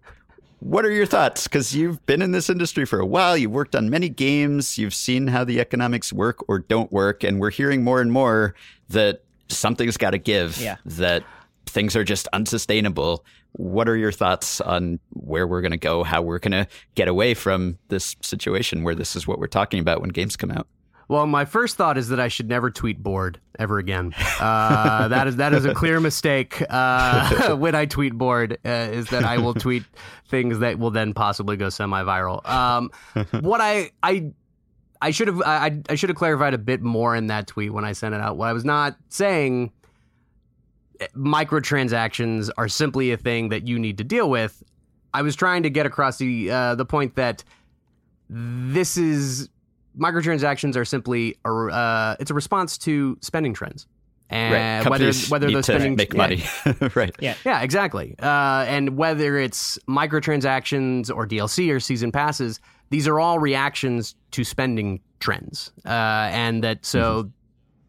[0.60, 1.44] what are your thoughts?
[1.44, 4.94] Because you've been in this industry for a while, you've worked on many games, you've
[4.94, 8.54] seen how the economics work or don't work, and we're hearing more and more
[8.88, 10.76] that something's got to give, Yeah.
[10.86, 11.24] that
[11.66, 13.24] things are just unsustainable.
[13.52, 17.08] What are your thoughts on where we're going to go, how we're going to get
[17.08, 20.66] away from this situation where this is what we're talking about when games come out?
[21.08, 24.14] Well, my first thought is that I should never tweet bored ever again.
[24.40, 26.62] Uh, that is that is a clear mistake.
[26.68, 29.84] Uh, when I tweet bored, uh, is that I will tweet
[30.28, 32.48] things that will then possibly go semi-viral.
[32.48, 32.90] Um,
[33.40, 34.32] what I I
[35.00, 37.84] I should have I, I should have clarified a bit more in that tweet when
[37.84, 38.36] I sent it out.
[38.38, 39.70] What I was not saying
[41.00, 44.62] eh, microtransactions are simply a thing that you need to deal with.
[45.12, 47.44] I was trying to get across the uh, the point that
[48.30, 49.50] this is
[49.98, 53.86] microtransactions are simply a, uh, it's a response to spending trends.
[54.30, 56.44] And whether whether those spending make yeah, money,
[56.94, 57.14] right?
[57.20, 57.34] Yeah.
[57.44, 58.16] yeah, exactly.
[58.18, 62.58] Uh, and whether it's microtransactions or DLC or season passes,
[62.90, 65.72] these are all reactions to spending trends.
[65.84, 67.30] Uh, and that so,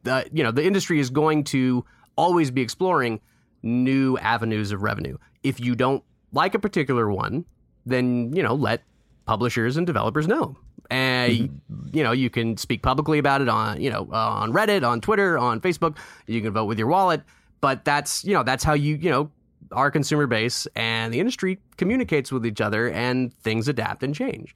[0.04, 1.86] the, you know, the industry is going to
[2.18, 3.22] always be exploring
[3.64, 5.18] new avenues of revenue.
[5.42, 7.46] If you don't like a particular one,
[7.86, 8.84] then you know let
[9.26, 10.58] publishers and developers know.
[10.90, 11.62] And
[11.94, 15.02] you know you can speak publicly about it on you know uh, on Reddit, on
[15.02, 15.98] Twitter, on Facebook.
[16.28, 17.22] You can vote with your wallet,
[17.62, 19.32] but that's you know that's how you you know
[19.72, 24.56] our consumer base and the industry communicates with each other, and things adapt and change.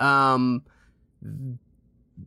[0.00, 0.62] Um,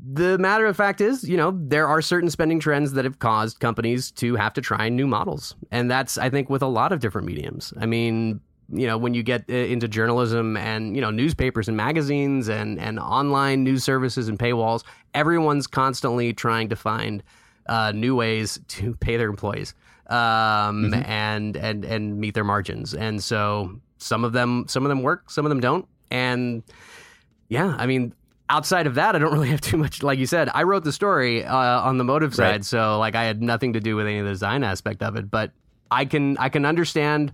[0.05, 3.59] the matter of fact is, you know, there are certain spending trends that have caused
[3.59, 5.55] companies to have to try new models.
[5.71, 7.73] And that's, I think, with a lot of different mediums.
[7.79, 11.77] I mean, you know, when you get uh, into journalism and, you know, newspapers and
[11.77, 14.83] magazines and, and online news services and paywalls,
[15.13, 17.23] everyone's constantly trying to find
[17.67, 19.73] uh, new ways to pay their employees
[20.07, 20.15] um,
[20.91, 20.93] mm-hmm.
[21.05, 22.93] and, and, and meet their margins.
[22.93, 25.87] And so some of them, some of them work, some of them don't.
[26.11, 26.63] And
[27.49, 28.13] yeah, I mean,
[28.49, 30.03] outside of that, I don't really have too much.
[30.03, 32.65] Like you said, I wrote the story uh, on the motive side, right.
[32.65, 35.29] so like I had nothing to do with any of the design aspect of it.
[35.29, 35.51] But
[35.91, 37.33] I can I can understand,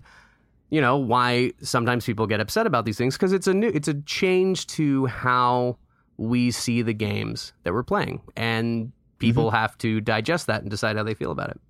[0.70, 3.88] you know, why sometimes people get upset about these things because it's a new it's
[3.88, 5.76] a change to how
[6.16, 9.56] we see the games that we're playing, and people mm-hmm.
[9.56, 11.60] have to digest that and decide how they feel about it.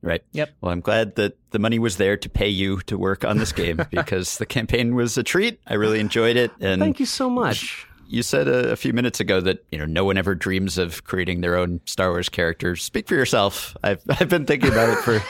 [0.00, 0.22] Right.
[0.30, 0.50] Yep.
[0.60, 3.50] Well, I'm glad that the money was there to pay you to work on this
[3.50, 5.58] game because the campaign was a treat.
[5.66, 6.52] I really enjoyed it.
[6.60, 9.84] And thank you so much you said a, a, few minutes ago that you know
[9.84, 12.82] no one ever dreams of creating their own Star Wars characters.
[12.82, 13.76] Speak for yourself.
[13.84, 15.20] I've I've been thinking about it for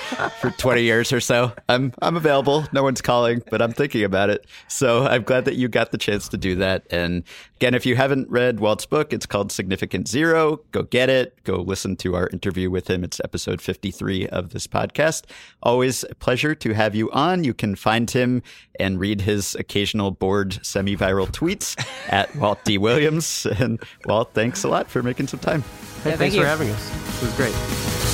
[0.41, 1.53] for 20 years or so.
[1.69, 2.67] I'm I'm available.
[2.73, 4.47] No one's calling, but I'm thinking about it.
[4.69, 6.87] So I'm glad that you got the chance to do that.
[6.91, 7.25] And
[7.59, 10.61] again, if you haven't read Walt's book, it's called Significant Zero.
[10.71, 11.43] Go get it.
[11.43, 13.03] Go listen to our interview with him.
[13.03, 15.25] It's episode 53 of this podcast.
[15.61, 17.43] Always a pleasure to have you on.
[17.43, 18.45] You can find him
[18.79, 21.77] and read his occasional bored semi-viral tweets
[22.09, 22.79] at Walt D.
[22.79, 23.45] Williams.
[23.59, 25.63] And Walt, thanks a lot for making some time.
[26.05, 27.23] Hey, yeah, thanks for having us.
[27.23, 28.08] It was great.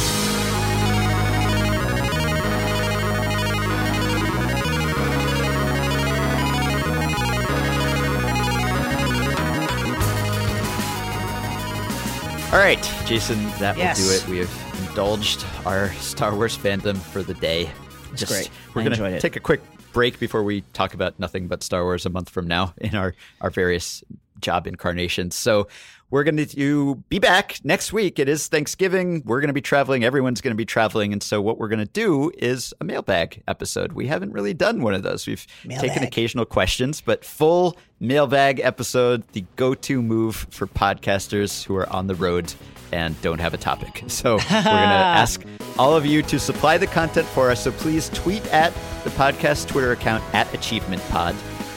[12.54, 13.98] All right, Jason, that yes.
[13.98, 14.28] will do it.
[14.28, 17.68] We have indulged our Star Wars fandom for the day.
[18.12, 18.50] It's Just, great.
[18.74, 19.60] We're going to take a quick
[19.92, 23.16] break before we talk about nothing but Star Wars a month from now in our,
[23.40, 24.04] our various
[24.44, 25.34] job incarnations.
[25.34, 25.66] So
[26.10, 28.18] we're going to be back next week.
[28.20, 29.22] It is Thanksgiving.
[29.24, 30.04] We're going to be traveling.
[30.04, 31.12] Everyone's going to be traveling.
[31.12, 33.94] And so what we're going to do is a mailbag episode.
[33.94, 35.26] We haven't really done one of those.
[35.26, 35.88] We've mailbag.
[35.88, 42.06] taken occasional questions, but full mailbag episode, the go-to move for podcasters who are on
[42.06, 42.52] the road
[42.92, 44.04] and don't have a topic.
[44.08, 45.42] So we're going to ask
[45.78, 47.64] all of you to supply the content for us.
[47.64, 48.72] So please tweet at
[49.02, 51.34] the podcast Twitter account at Achievement Pod,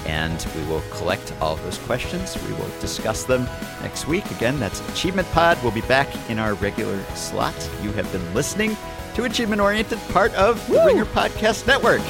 [0.07, 2.41] and we will collect all those questions.
[2.47, 3.47] We will discuss them
[3.81, 4.25] next week.
[4.31, 5.57] Again, that's Achievement Pod.
[5.61, 7.55] We'll be back in our regular slot.
[7.83, 8.75] You have been listening
[9.15, 12.01] to Achievement Oriented, part of the Ringer Podcast Network.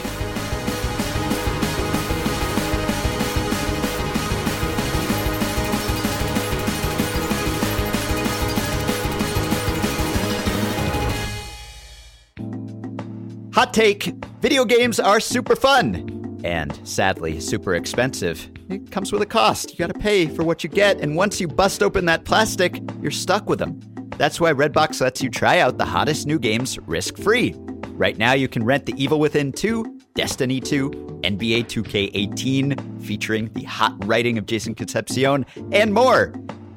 [13.54, 18.50] Hot take video games are super fun and sadly super expensive.
[18.70, 19.72] It comes with a cost.
[19.72, 22.82] You got to pay for what you get, and once you bust open that plastic,
[23.02, 23.80] you're stuck with them.
[24.18, 27.56] That's why Redbox lets you try out the hottest new games risk free.
[27.90, 30.90] Right now, you can rent The Evil Within 2, Destiny 2,
[31.24, 36.34] NBA 2K18, featuring the hot writing of Jason Concepcion, and more.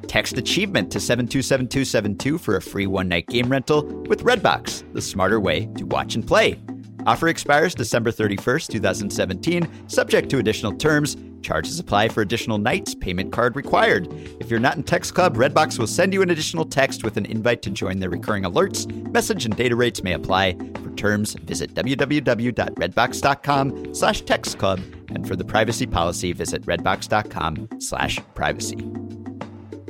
[0.07, 5.39] Text achievement to 727272 for a free one night game rental with Redbox, the smarter
[5.41, 6.59] way to watch and play.
[7.07, 11.17] Offer expires December 31st, 2017, subject to additional terms.
[11.43, 14.09] Charges apply for additional nights, payment card required.
[14.41, 17.27] If you're not in Text Club, Redbox will send you an additional text with an
[17.27, 18.87] invite to join their recurring alerts.
[19.11, 20.55] Message and data rates may apply.
[20.83, 25.15] For terms, visit www.redbox.com slash textclub.
[25.15, 28.77] And for the privacy policy, visit redbox.com slash privacy.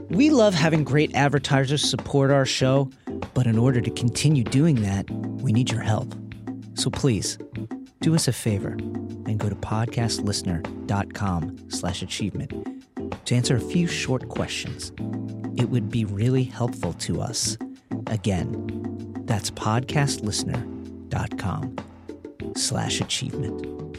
[0.08, 2.90] We love having great advertisers support our show,
[3.34, 6.14] but in order to continue doing that, we need your help.
[6.80, 7.36] So please,
[8.00, 12.54] do us a favor and go to podcastlistener.com slash achievement
[13.26, 14.90] to answer a few short questions.
[15.58, 17.58] It would be really helpful to us.
[18.06, 18.66] Again,
[19.26, 21.76] that's podcastlistener.com
[22.56, 23.89] slash achievement.